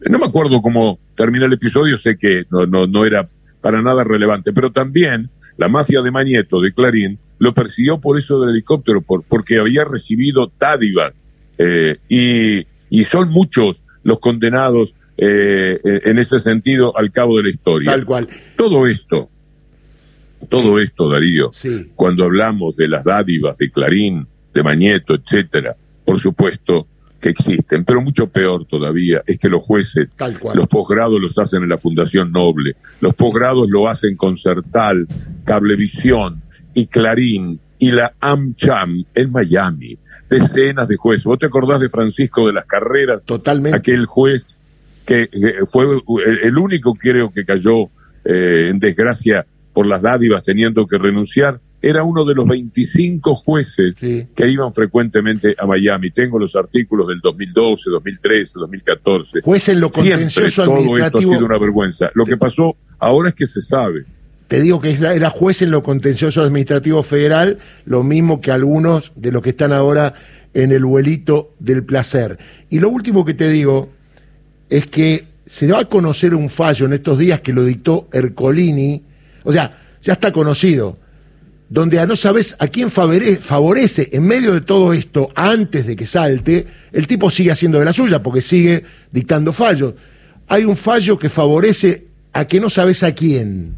No 0.09 0.17
me 0.17 0.25
acuerdo 0.25 0.63
cómo 0.63 0.97
termina 1.15 1.45
el 1.45 1.53
episodio, 1.53 1.95
sé 1.95 2.17
que 2.17 2.45
no, 2.49 2.65
no, 2.65 2.87
no 2.87 3.05
era 3.05 3.29
para 3.61 3.83
nada 3.83 4.03
relevante, 4.03 4.51
pero 4.51 4.71
también 4.71 5.29
la 5.57 5.67
mafia 5.67 6.01
de 6.01 6.09
Mañeto, 6.09 6.59
de 6.59 6.73
Clarín, 6.73 7.19
lo 7.37 7.53
persiguió 7.53 7.99
por 7.99 8.17
eso 8.17 8.39
del 8.39 8.49
helicóptero, 8.49 9.01
por, 9.01 9.21
porque 9.23 9.59
había 9.59 9.85
recibido 9.85 10.47
tádivas. 10.47 11.13
Eh, 11.57 11.97
y, 12.09 12.65
y, 12.89 13.03
son 13.03 13.29
muchos 13.29 13.83
los 14.03 14.19
condenados 14.19 14.95
eh, 15.17 15.79
en 15.83 16.17
ese 16.17 16.39
sentido 16.39 16.95
al 16.97 17.11
cabo 17.11 17.37
de 17.37 17.43
la 17.43 17.49
historia. 17.49 17.91
Tal 17.91 18.05
cual. 18.05 18.29
Todo 18.55 18.87
esto, 18.87 19.29
todo 20.47 20.79
esto, 20.79 21.09
Darío, 21.09 21.51
cuando 21.95 22.23
hablamos 22.23 22.75
de 22.75 22.87
las 22.87 23.03
dádivas 23.03 23.57
de 23.57 23.69
Clarín, 23.69 24.27
de 24.53 24.63
Mañeto, 24.63 25.13
etcétera, 25.15 25.75
por 26.05 26.19
supuesto, 26.19 26.87
que 27.19 27.29
existen, 27.29 27.83
pero 27.83 28.01
mucho 28.01 28.27
peor 28.27 28.65
todavía 28.65 29.21
es 29.27 29.37
que 29.37 29.49
los 29.49 29.63
jueces, 29.63 30.07
los 30.53 30.67
posgrados 30.67 31.19
los 31.19 31.37
hacen 31.37 31.63
en 31.63 31.69
la 31.69 31.77
Fundación 31.77 32.31
Noble, 32.31 32.75
los 33.01 33.13
posgrados 33.13 33.69
lo 33.69 33.87
hacen 33.87 34.15
con 34.15 34.37
Certal, 34.37 35.07
Cablevisión 35.43 36.41
y 36.73 36.87
Clarín 36.87 37.59
y 37.77 37.91
la 37.91 38.13
AmCham 38.19 39.05
en 39.13 39.31
Miami. 39.31 39.97
Decenas 40.29 40.87
de 40.87 40.95
jueces. 40.95 41.25
¿Vos 41.25 41.39
te 41.39 41.47
acordás 41.47 41.79
de 41.79 41.89
Francisco 41.89 42.47
de 42.47 42.53
las 42.53 42.65
Carreras? 42.65 43.21
Totalmente. 43.25 43.77
Aquel 43.77 44.05
juez 44.05 44.45
que, 45.05 45.29
fue 45.71 45.85
el, 46.43 46.57
único, 46.57 46.93
creo, 46.93 47.31
que 47.31 47.43
cayó 47.43 47.85
eh, 48.23 48.69
en 48.69 48.79
desgracia 48.79 49.45
por 49.73 49.87
las 49.87 50.01
dádivas 50.01 50.43
teniendo 50.43 50.85
que 50.85 50.97
renunciar 50.97 51.59
era 51.81 52.03
uno 52.03 52.25
de 52.25 52.35
los 52.35 52.45
25 52.47 53.35
jueces 53.35 53.95
que 53.95 54.49
iban 54.49 54.73
frecuentemente 54.73 55.55
a 55.57 55.65
Miami. 55.65 56.11
Tengo 56.11 56.37
los 56.37 56.55
artículos 56.55 57.07
del 57.07 57.21
2012, 57.21 57.89
2013, 57.89 58.59
2014. 58.59 59.41
Juez 59.41 59.69
en 59.69 59.79
lo 59.79 59.89
contencioso 59.89 60.65
Siempre 60.65 60.83
todo 60.83 60.97
esto 60.97 61.17
ha 61.17 61.21
sido 61.21 61.45
una 61.45 61.57
vergüenza. 61.57 62.09
Lo 62.13 62.25
que 62.25 62.35
pasó 62.37 62.75
ahora 62.99 63.29
es 63.29 63.35
que 63.35 63.45
se 63.45 63.61
sabe. 63.61 64.05
Te 64.49 64.59
digo 64.59 64.81
que 64.81 64.91
era 64.91 65.29
juez 65.29 65.61
en 65.61 65.71
lo 65.71 65.81
contencioso 65.83 66.41
administrativo 66.41 67.03
federal, 67.03 67.59
lo 67.85 68.03
mismo 68.03 68.41
que 68.41 68.51
algunos 68.51 69.13
de 69.15 69.31
los 69.31 69.41
que 69.41 69.51
están 69.51 69.71
ahora 69.71 70.13
en 70.53 70.71
el 70.71 70.83
vuelito 70.83 71.53
del 71.59 71.85
placer. 71.85 72.37
Y 72.69 72.79
lo 72.79 72.89
último 72.89 73.23
que 73.23 73.35
te 73.35 73.47
digo 73.47 73.89
es 74.67 74.87
que 74.87 75.25
se 75.45 75.67
va 75.67 75.81
a 75.81 75.85
conocer 75.85 76.35
un 76.35 76.49
fallo 76.49 76.87
en 76.87 76.93
estos 76.93 77.17
días 77.17 77.39
que 77.41 77.53
lo 77.53 77.63
dictó 77.63 78.09
Ercolini, 78.11 79.03
o 79.43 79.53
sea, 79.53 79.71
ya 80.01 80.13
está 80.13 80.31
conocido 80.31 80.97
donde 81.69 81.99
a 81.99 82.07
no 82.07 82.15
sabes 82.15 82.55
a 82.59 82.67
quién 82.67 82.89
favorece 82.89 84.09
en 84.11 84.23
medio 84.23 84.53
de 84.53 84.61
todo 84.61 84.91
esto, 84.91 85.29
antes 85.35 85.85
de 85.85 85.95
que 85.95 86.07
salte, 86.07 86.65
el 86.91 87.05
tipo 87.05 87.29
sigue 87.29 87.51
haciendo 87.51 87.77
de 87.77 87.85
la 87.85 87.93
suya 87.93 88.23
porque 88.23 88.41
sigue 88.41 88.83
dictando 89.11 89.53
fallos. 89.53 89.93
Hay 90.47 90.65
un 90.65 90.75
fallo 90.75 91.19
que 91.19 91.29
favorece 91.29 92.07
a 92.33 92.45
que 92.45 92.59
no 92.59 92.71
sabes 92.71 93.03
a 93.03 93.13
quién. 93.13 93.75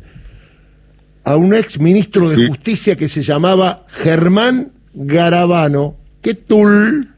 A 1.23 1.35
un 1.35 1.53
ex 1.53 1.79
ministro 1.79 2.29
de 2.29 2.47
Justicia 2.47 2.95
que 2.95 3.07
se 3.07 3.21
llamaba 3.21 3.85
Germán 3.89 4.71
Garabano. 4.93 5.97
¿Qué 6.21 6.33
tul? 6.33 7.09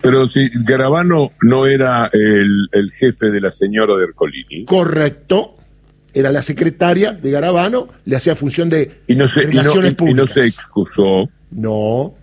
Pero 0.00 0.26
si 0.26 0.48
Garabano 0.54 1.32
no 1.42 1.66
era 1.66 2.08
el, 2.12 2.68
el 2.72 2.90
jefe 2.92 3.30
de 3.30 3.40
la 3.40 3.50
señora 3.50 3.96
de 3.96 4.04
Ercolini. 4.04 4.64
Correcto 4.64 5.56
era 6.14 6.30
la 6.30 6.42
secretaria 6.42 7.12
de 7.12 7.30
Garabano, 7.30 7.88
le 8.04 8.16
hacía 8.16 8.34
función 8.34 8.68
de 8.68 9.02
y 9.06 9.14
no 9.14 9.28
se, 9.28 9.42
relaciones 9.42 9.94
públicas. 9.94 10.26
Y 10.26 10.28
no 10.28 10.34
se 10.34 10.46
excusó. 10.46 11.28
No. 11.50 12.14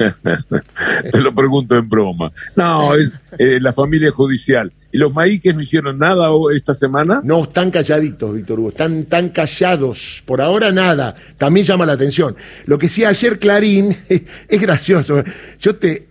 Te 1.12 1.20
lo 1.20 1.34
pregunto 1.34 1.76
en 1.76 1.88
broma. 1.88 2.32
No, 2.56 2.94
es 2.94 3.12
eh, 3.38 3.58
la 3.60 3.72
familia 3.72 4.10
judicial. 4.10 4.72
¿Y 4.92 4.98
los 4.98 5.14
maíques 5.14 5.54
no 5.54 5.62
hicieron 5.62 5.98
nada 5.98 6.28
esta 6.54 6.74
semana? 6.74 7.20
No, 7.22 7.44
están 7.44 7.70
calladitos, 7.70 8.34
Víctor 8.34 8.60
Hugo. 8.60 8.68
Están 8.70 9.04
tan 9.04 9.28
callados. 9.28 10.22
Por 10.26 10.40
ahora 10.40 10.72
nada. 10.72 11.14
También 11.36 11.66
llama 11.66 11.86
la 11.86 11.92
atención. 11.92 12.36
Lo 12.66 12.78
que 12.78 12.88
sí 12.88 13.04
ayer 13.04 13.38
Clarín 13.38 13.96
es 14.08 14.60
gracioso. 14.60 15.22
Yo 15.58 15.76
te, 15.76 16.10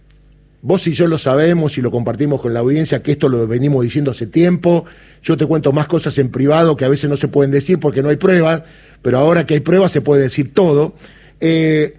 Vos 0.62 0.86
y 0.88 0.92
yo 0.92 1.08
lo 1.08 1.18
sabemos 1.18 1.78
y 1.78 1.82
lo 1.82 1.90
compartimos 1.90 2.42
con 2.42 2.54
la 2.54 2.60
audiencia, 2.60 3.02
que 3.02 3.14
esto 3.14 3.30
lo 3.30 3.48
venimos 3.48 3.82
diciendo 3.82 4.12
hace 4.12 4.28
tiempo. 4.28 4.84
Yo 5.24 5.38
te 5.38 5.46
cuento 5.46 5.72
más 5.72 5.88
cosas 5.88 6.18
en 6.18 6.30
privado 6.30 6.76
que 6.76 6.84
a 6.84 6.90
veces 6.90 7.10
no 7.10 7.16
se 7.16 7.30
pueden 7.30 7.52
decir 7.52 7.80
porque 7.80 8.04
no 8.04 8.10
hay 8.10 8.18
pruebas, 8.18 8.64
pero 9.02 9.20
ahora 9.20 9.46
que 9.46 9.54
hay 9.54 9.60
pruebas 9.62 9.94
se 9.94 10.02
puede 10.02 10.24
decir 10.24 10.54
todo. 10.54 10.96
Eh, 11.40 11.99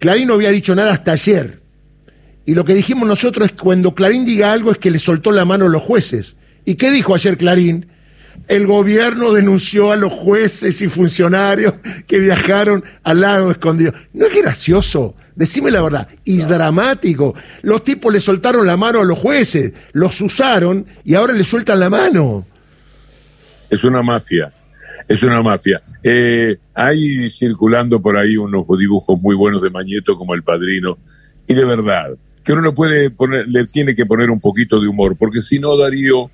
Clarín 0.00 0.28
no 0.28 0.34
había 0.34 0.50
dicho 0.50 0.74
nada 0.74 0.92
hasta 0.92 1.12
ayer. 1.12 1.60
Y 2.46 2.54
lo 2.54 2.64
que 2.64 2.74
dijimos 2.74 3.06
nosotros 3.06 3.46
es 3.46 3.52
que 3.52 3.58
cuando 3.58 3.94
Clarín 3.94 4.24
diga 4.24 4.52
algo 4.52 4.72
es 4.72 4.78
que 4.78 4.90
le 4.90 4.98
soltó 4.98 5.30
la 5.30 5.44
mano 5.44 5.66
a 5.66 5.68
los 5.68 5.82
jueces. 5.82 6.36
¿Y 6.64 6.74
qué 6.74 6.90
dijo 6.90 7.14
ayer 7.14 7.36
Clarín? 7.36 7.86
El 8.48 8.66
gobierno 8.66 9.32
denunció 9.32 9.92
a 9.92 9.96
los 9.96 10.12
jueces 10.12 10.80
y 10.80 10.88
funcionarios 10.88 11.74
que 12.06 12.18
viajaron 12.18 12.82
al 13.04 13.20
lado 13.20 13.50
escondido. 13.50 13.92
¿No 14.14 14.26
es 14.26 14.34
gracioso? 14.34 15.14
Decime 15.36 15.70
la 15.70 15.82
verdad. 15.82 16.08
Y 16.24 16.38
dramático. 16.38 17.34
Los 17.60 17.84
tipos 17.84 18.10
le 18.10 18.20
soltaron 18.20 18.66
la 18.66 18.78
mano 18.78 19.00
a 19.00 19.04
los 19.04 19.18
jueces, 19.18 19.74
los 19.92 20.18
usaron 20.22 20.86
y 21.04 21.14
ahora 21.14 21.34
le 21.34 21.44
sueltan 21.44 21.78
la 21.78 21.90
mano. 21.90 22.46
Es 23.68 23.84
una 23.84 24.02
mafia. 24.02 24.50
Es 25.10 25.24
una 25.24 25.42
mafia. 25.42 25.82
Eh, 26.04 26.56
hay 26.72 27.28
circulando 27.30 28.00
por 28.00 28.16
ahí 28.16 28.36
unos 28.36 28.64
dibujos 28.78 29.20
muy 29.20 29.34
buenos 29.34 29.60
de 29.60 29.68
Mañeto 29.68 30.16
como 30.16 30.36
El 30.36 30.44
Padrino. 30.44 30.98
Y 31.48 31.54
de 31.54 31.64
verdad, 31.64 32.16
que 32.44 32.52
uno 32.52 32.62
le 32.62 32.70
puede 32.70 33.10
poner, 33.10 33.48
le 33.48 33.66
tiene 33.66 33.96
que 33.96 34.06
poner 34.06 34.30
un 34.30 34.38
poquito 34.38 34.80
de 34.80 34.86
humor, 34.86 35.16
porque 35.18 35.42
si 35.42 35.58
no, 35.58 35.76
Darío, 35.76 36.30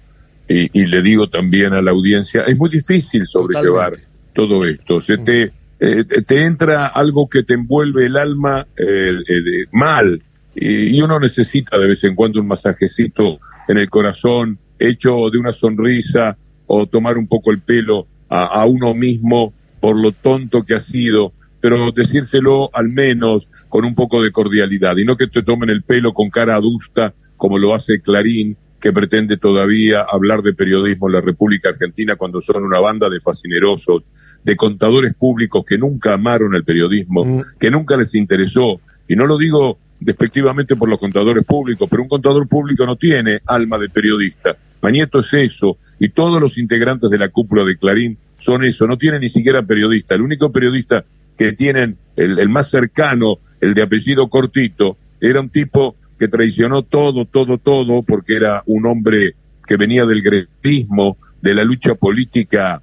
y, 0.47 0.85
le 0.85 1.01
digo 1.01 1.31
también 1.31 1.73
a 1.73 1.81
la 1.81 1.93
audiencia, 1.93 2.43
es 2.43 2.55
muy 2.55 2.69
difícil 2.69 3.27
sobrellevar 3.27 3.95
todo 4.35 4.67
esto. 4.67 5.01
Se 5.01 5.17
te, 5.17 5.53
eh, 5.81 6.05
te 6.05 6.45
entra 6.45 6.89
algo 6.89 7.31
que 7.31 7.45
te 7.45 7.55
envuelve 7.55 8.05
el 8.05 8.19
alma 8.19 8.67
eh, 8.77 9.17
eh, 9.27 9.65
mal 9.73 10.23
y, 10.55 11.01
uno 11.01 11.19
necesita 11.19 11.79
de 11.79 11.87
vez 11.87 12.05
en 12.05 12.15
cuando 12.15 12.41
un 12.41 12.47
masajecito 12.47 13.41
en 13.69 13.79
el 13.79 13.89
corazón, 13.89 14.59
hecho 14.79 15.31
de 15.33 15.39
una 15.39 15.53
sonrisa 15.53 16.37
o 16.67 16.87
tomar 16.87 17.17
un 17.17 17.27
poco 17.27 17.51
el 17.51 17.61
pelo 17.61 18.07
a, 18.29 18.45
a 18.45 18.67
uno 18.67 18.95
mismo 18.95 19.53
por 19.81 19.97
lo 19.97 20.13
tonto 20.13 20.63
que 20.65 20.75
ha 20.75 20.81
sido, 20.81 21.33
pero 21.61 21.91
decírselo 21.93 22.71
al 22.73 22.89
menos 22.89 23.49
con 23.69 23.85
un 23.85 23.95
poco 23.95 24.23
de 24.23 24.33
cordialidad 24.33 24.97
y 24.97 25.05
no 25.05 25.17
que 25.17 25.27
te 25.27 25.43
tomen 25.43 25.71
el 25.71 25.83
pelo 25.83 26.13
con 26.13 26.31
cara 26.31 26.55
adusta 26.55 27.15
como 27.37 27.59
lo 27.59 27.75
hace 27.75 28.01
Clarín 28.01 28.57
que 28.81 28.93
pretende 28.93 29.37
todavía 29.37 30.03
hablar 30.03 30.43
de 30.43 30.53
periodismo 30.53 31.09
en 31.09 31.15
la 31.15 31.21
República 31.21 31.71
Argentina 31.71 32.17
cuando 32.17 32.41
son 32.41 32.65
una 32.65 32.79
banda 32.79 33.09
de 33.09 33.21
fascinerosos, 33.21 34.03
de 34.45 34.57
contadores 34.57 35.15
públicos 35.15 35.65
que 35.67 35.79
nunca 35.79 36.15
amaron 36.15 36.55
el 36.55 36.65
periodismo, 36.65 37.25
mm. 37.25 37.43
que 37.59 37.71
nunca 37.71 37.97
les 37.97 38.15
interesó, 38.15 38.81
y 39.09 39.17
no 39.17 39.27
lo 39.27 39.39
digo 39.39 39.79
despectivamente 39.99 40.77
por 40.77 40.89
los 40.89 41.01
contadores 41.01 41.45
públicos, 41.45 41.89
pero 41.91 42.03
un 42.03 42.09
contador 42.09 42.47
público 42.47 42.85
no 42.87 42.97
tiene 42.97 43.41
alma 43.47 43.79
de 43.79 43.89
periodista. 43.89 44.57
Mañeto 44.83 45.21
es 45.21 45.33
eso, 45.35 45.79
y 45.99 46.09
todos 46.11 46.41
los 46.41 46.59
integrantes 46.59 47.11
de 47.11 47.19
la 47.19 47.29
cúpula 47.29 47.65
de 47.65 47.77
Clarín 47.77 48.19
son 48.37 48.65
eso, 48.65 48.87
no 48.87 48.99
tienen 48.99 49.21
ni 49.21 49.29
siquiera 49.29 49.63
periodista. 49.63 50.15
El 50.15 50.23
único 50.23 50.53
periodista 50.53 51.05
que 51.37 51.53
tienen, 51.53 51.97
el, 52.17 52.39
el 52.39 52.49
más 52.49 52.71
cercano, 52.71 53.39
el 53.61 53.75
de 53.75 53.83
apellido 53.83 54.29
cortito, 54.29 54.97
era 55.21 55.41
un 55.41 55.49
tipo 55.49 55.97
que 56.19 56.29
traicionó 56.29 56.83
todo, 56.83 57.25
todo, 57.25 57.59
todo, 57.59 58.03
porque 58.03 58.37
era 58.37 58.63
un 58.67 58.87
hombre 58.87 59.35
que 59.67 59.77
venía 59.77 60.07
del 60.07 60.23
grevismo, 60.23 61.17
de 61.43 61.55
la 61.55 61.65
lucha 61.65 61.95
política 61.95 62.83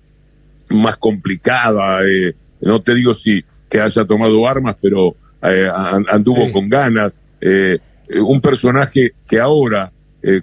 más 0.70 0.98
complicada. 0.98 2.06
Eh, 2.06 2.36
no 2.62 2.82
te 2.82 2.94
digo 2.94 3.14
si 3.14 3.44
que 3.70 3.82
haya 3.82 4.06
tomado 4.06 4.48
armas, 4.48 4.76
pero 4.82 5.16
eh, 5.42 5.70
anduvo 6.10 6.52
con 6.52 6.70
ganas. 6.70 7.14
Eh, 7.42 7.80
un 8.22 8.42
personaje 8.42 9.14
que 9.28 9.40
ahora, 9.40 9.92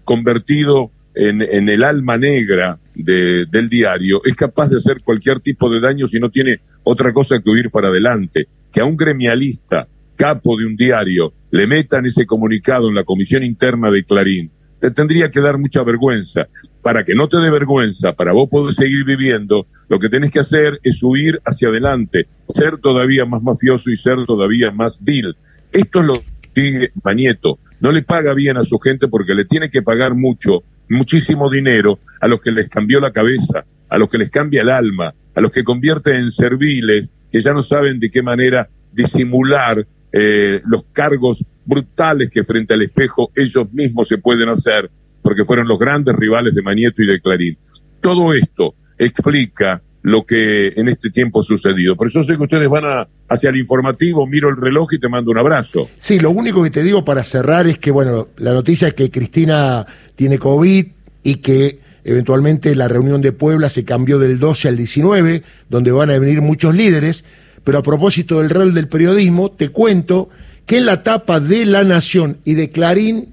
convertido 0.05 0.91
en, 1.15 1.43
en, 1.43 1.69
el 1.69 1.83
alma 1.83 2.17
negra 2.17 2.79
de, 2.95 3.47
del 3.51 3.69
diario, 3.69 4.21
es 4.25 4.35
capaz 4.35 4.69
de 4.69 4.77
hacer 4.77 5.03
cualquier 5.03 5.41
tipo 5.41 5.69
de 5.69 5.81
daño 5.81 6.07
si 6.07 6.19
no 6.19 6.31
tiene 6.31 6.61
otra 6.85 7.13
cosa 7.13 7.41
que 7.41 7.51
huir 7.51 7.71
para 7.71 7.89
adelante. 7.89 8.49
Que 8.73 8.81
a 8.81 8.85
un 8.85 8.97
gremialista 8.97 9.89
capo 10.17 10.57
de 10.57 10.67
un 10.67 10.77
diario 10.77 11.33
le 11.51 11.67
metan 11.67 12.07
ese 12.07 12.27
comunicado 12.27 12.89
en 12.89 12.95
la 12.95 13.05
comisión 13.05 13.43
interna 13.43 13.91
de 13.91 14.05
Clarín, 14.05 14.51
te 14.81 14.91
tendría 14.91 15.31
que 15.31 15.41
dar 15.41 15.59
mucha 15.59 15.83
vergüenza. 15.83 16.49
Para 16.83 17.05
que 17.05 17.15
no 17.15 17.29
te 17.29 17.37
dé 17.37 17.51
vergüenza, 17.51 18.15
para 18.15 18.33
vos 18.33 18.49
poder 18.49 18.73
seguir 18.73 19.05
viviendo, 19.05 19.67
lo 19.89 19.99
que 19.99 20.09
tenés 20.09 20.31
que 20.31 20.41
hacer 20.41 20.81
es 20.83 21.03
huir 21.03 21.41
hacia 21.45 21.69
adelante, 21.69 22.27
ser 22.49 22.79
todavía 22.79 23.27
más 23.27 23.43
mafioso 23.43 23.91
y 23.91 23.97
ser 23.97 24.17
todavía 24.27 24.71
más 24.71 24.99
vil. 25.03 25.37
Esto 25.73 26.01
es 26.01 26.07
lo 26.07 26.15
que 26.15 26.51
sigue 26.55 26.93
Mañeto. 27.05 27.59
No 27.81 27.93
le 27.93 28.03
paga 28.03 28.33
bien 28.33 28.57
a 28.57 28.65
su 28.65 28.79
gente 28.79 29.09
porque 29.09 29.35
le 29.35 29.45
tiene 29.45 29.69
que 29.69 29.83
pagar 29.83 30.15
mucho, 30.15 30.63
muchísimo 30.91 31.49
dinero 31.49 32.01
a 32.21 32.29
los 32.29 32.41
que 32.41 32.51
les 32.51 32.69
cambió 32.69 33.01
la 33.01 33.13
cabeza, 33.13 33.65
a 33.89 33.97
los 33.97 34.11
que 34.11 34.19
les 34.19 34.29
cambia 34.29 34.63
el 34.63 34.69
alma, 34.69 35.15
a 35.35 35.41
los 35.41 35.51
que 35.51 35.65
convierte 35.65 36.15
en 36.17 36.31
serviles 36.31 37.09
que 37.31 37.41
ya 37.41 37.55
no 37.55 37.63
saben 37.63 37.99
de 38.01 38.11
qué 38.11 38.23
manera 38.23 38.69
disimular 38.93 39.87
eh, 40.13 40.61
los 40.67 40.85
cargos 40.93 41.45
brutales 41.65 42.29
que 42.29 42.43
frente 42.43 42.75
al 42.75 42.83
espejo 42.83 43.31
ellos 43.37 43.73
mismos 43.73 44.09
se 44.09 44.19
pueden 44.19 44.49
hacer, 44.49 44.91
porque 45.23 45.45
fueron 45.45 45.69
los 45.69 45.79
grandes 45.79 46.17
rivales 46.17 46.55
de 46.55 46.63
Manieto 46.63 47.03
y 47.03 47.07
de 47.07 47.21
Clarín. 47.21 47.57
Todo 48.01 48.35
esto 48.35 48.75
explica 48.99 49.81
lo 50.03 50.25
que 50.25 50.69
en 50.69 50.89
este 50.89 51.11
tiempo 51.11 51.41
ha 51.41 51.43
sucedido. 51.45 51.95
Por 51.95 52.09
eso 52.09 52.25
sé 52.25 52.37
que 52.37 52.43
ustedes 52.43 52.69
van 52.69 52.85
a, 52.85 53.09
hacia 53.31 53.49
el 53.49 53.57
informativo, 53.57 54.27
miro 54.27 54.49
el 54.49 54.57
reloj 54.57 54.93
y 54.93 54.99
te 54.99 55.09
mando 55.09 55.31
un 55.31 55.39
abrazo. 55.39 55.89
Sí, 55.99 56.19
lo 56.19 56.31
único 56.31 56.63
que 56.65 56.71
te 56.71 56.83
digo 56.83 57.05
para 57.05 57.23
cerrar 57.23 57.69
es 57.69 57.79
que, 57.79 57.93
bueno, 57.93 58.29
la 58.37 58.53
noticia 58.53 58.89
es 58.89 58.95
que 58.95 59.11
Cristina 59.11 59.87
tiene 60.17 60.39
COVID 60.39 60.87
y 61.23 61.37
que 61.37 61.79
eventualmente 62.03 62.75
la 62.75 62.89
reunión 62.89 63.23
de 63.23 63.31
Puebla 63.31 63.69
se 63.69 63.85
cambió 63.85 64.19
del 64.19 64.41
12 64.41 64.69
al 64.69 64.77
19, 64.77 65.45
donde 65.69 65.93
van 65.93 66.11
a 66.11 66.19
venir 66.19 66.43
muchos 66.43 66.75
líderes. 66.75 67.25
Pero 67.63 67.79
a 67.79 67.83
propósito 67.85 68.41
del 68.41 68.51
rol 68.51 68.75
del 68.75 68.89
periodismo, 68.89 69.53
te 69.53 69.69
cuento 69.69 70.29
que 70.67 70.79
en 70.79 70.87
la 70.87 71.05
tapa 71.05 71.39
de 71.39 71.67
La 71.67 71.85
Nación 71.85 72.39
y 72.45 72.55
de 72.55 72.71
Clarín 72.71 73.29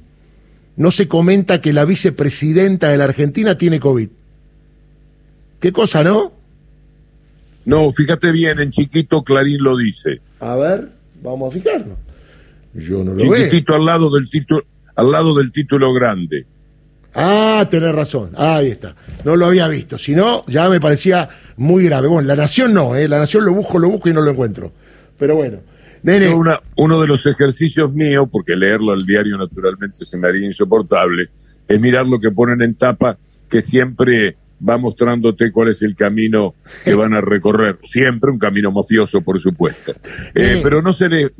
no 0.76 0.92
se 0.92 1.08
comenta 1.08 1.60
que 1.60 1.74
la 1.74 1.86
vicepresidenta 1.86 2.90
de 2.90 3.00
la 3.00 3.06
Argentina 3.06 3.58
tiene 3.58 3.80
COVID. 3.80 4.10
¿Qué 5.60 5.72
cosa, 5.72 6.04
no? 6.04 6.37
No, 7.68 7.92
fíjate 7.92 8.32
bien, 8.32 8.62
en 8.62 8.72
chiquito 8.72 9.24
Clarín 9.26 9.62
lo 9.62 9.76
dice. 9.76 10.22
A 10.40 10.56
ver, 10.56 10.88
vamos 11.22 11.54
a 11.54 11.60
fijarnos. 11.60 11.98
Yo 12.74 13.04
no 13.04 13.12
lo 13.12 13.18
Chiquitito 13.18 13.76
al 13.76 13.86
lado 13.86 14.10
del 14.10 14.30
título, 14.30 14.64
al 14.96 15.12
lado 15.12 15.36
del 15.36 15.52
título 15.52 15.92
grande. 15.92 16.46
Ah, 17.14 17.68
tenés 17.70 17.94
razón. 17.94 18.32
Ahí 18.38 18.68
está. 18.68 18.96
No 19.26 19.36
lo 19.36 19.48
había 19.48 19.68
visto. 19.68 19.98
Si 19.98 20.16
no, 20.16 20.46
ya 20.48 20.70
me 20.70 20.80
parecía 20.80 21.28
muy 21.58 21.84
grave. 21.84 22.08
Bueno, 22.08 22.26
la 22.26 22.38
nación 22.38 22.74
no, 22.74 22.96
¿eh? 22.96 23.06
La 23.10 23.20
nación 23.20 23.44
lo 23.44 23.54
busco, 23.54 23.80
lo 23.80 23.90
busco 23.90 24.08
y 24.08 24.14
no 24.14 24.22
lo 24.22 24.32
encuentro. 24.32 24.72
Pero 25.20 25.36
bueno. 25.36 25.58
Nene. 26.04 26.34
uno 26.78 27.02
de 27.02 27.08
los 27.08 27.26
ejercicios 27.26 27.92
míos, 27.92 28.30
porque 28.32 28.56
leerlo 28.56 28.94
al 28.94 29.06
diario 29.06 29.38
naturalmente 29.38 30.06
se 30.06 30.18
me 30.18 30.30
haría 30.30 30.46
insoportable, 30.46 31.28
es 31.68 31.82
mirar 31.82 32.08
lo 32.08 32.18
que 32.18 32.32
ponen 32.32 32.62
en 32.62 32.76
tapa, 32.76 33.18
que 33.50 33.60
siempre 33.60 34.38
va 34.68 34.78
mostrándote 34.78 35.52
cuál 35.52 35.70
es 35.70 35.82
el 35.82 35.96
camino 35.96 36.56
que 36.84 36.96
van 36.96 37.14
a 37.14 37.22
recorrer. 37.22 37.78
Siempre 37.84 38.32
un 38.32 38.40
camino 38.40 38.72
mafioso, 38.72 39.22
por 39.22 39.40
supuesto. 39.40 39.94
Eh, 40.34 40.60
pero 40.64 40.82
no 40.82 40.94
se 40.94 41.10
le, 41.10 41.32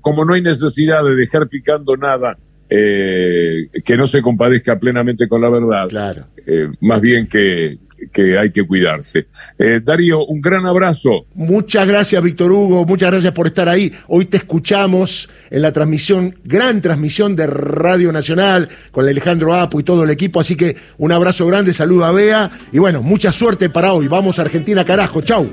como 0.00 0.24
no 0.24 0.34
hay 0.34 0.42
necesidad 0.42 1.04
de 1.04 1.14
dejar 1.14 1.48
picando 1.48 1.96
nada 1.96 2.36
eh, 2.70 3.68
que 3.84 3.96
no 3.96 4.06
se 4.06 4.22
compadezca 4.22 4.78
plenamente 4.78 5.28
con 5.28 5.40
la 5.40 5.48
verdad. 5.48 5.88
Claro. 5.88 6.26
Eh, 6.46 6.68
más 6.80 7.00
bien 7.00 7.26
que, 7.26 7.78
que 8.12 8.38
hay 8.38 8.50
que 8.50 8.66
cuidarse. 8.66 9.26
Eh, 9.58 9.80
Darío, 9.82 10.24
un 10.26 10.40
gran 10.40 10.66
abrazo. 10.66 11.26
Muchas 11.34 11.86
gracias, 11.86 12.22
Víctor 12.22 12.52
Hugo, 12.52 12.84
muchas 12.84 13.10
gracias 13.10 13.32
por 13.32 13.46
estar 13.46 13.68
ahí. 13.68 13.92
Hoy 14.06 14.26
te 14.26 14.38
escuchamos 14.38 15.28
en 15.50 15.62
la 15.62 15.72
transmisión, 15.72 16.38
gran 16.44 16.80
transmisión 16.80 17.36
de 17.36 17.46
Radio 17.46 18.12
Nacional, 18.12 18.68
con 18.90 19.08
Alejandro 19.08 19.54
Apo 19.54 19.80
y 19.80 19.82
todo 19.82 20.04
el 20.04 20.10
equipo, 20.10 20.40
así 20.40 20.56
que 20.56 20.76
un 20.98 21.12
abrazo 21.12 21.46
grande, 21.46 21.72
saludo 21.72 22.04
a 22.04 22.12
Bea, 22.12 22.50
y 22.72 22.78
bueno, 22.78 23.02
mucha 23.02 23.32
suerte 23.32 23.70
para 23.70 23.92
hoy. 23.92 24.08
Vamos 24.08 24.38
a 24.38 24.42
Argentina, 24.42 24.84
carajo, 24.84 25.22
chau. 25.22 25.50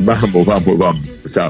Vamos, 0.00 0.46
vamos, 0.46 0.78
vamos. 0.78 1.08
Chao. 1.32 1.48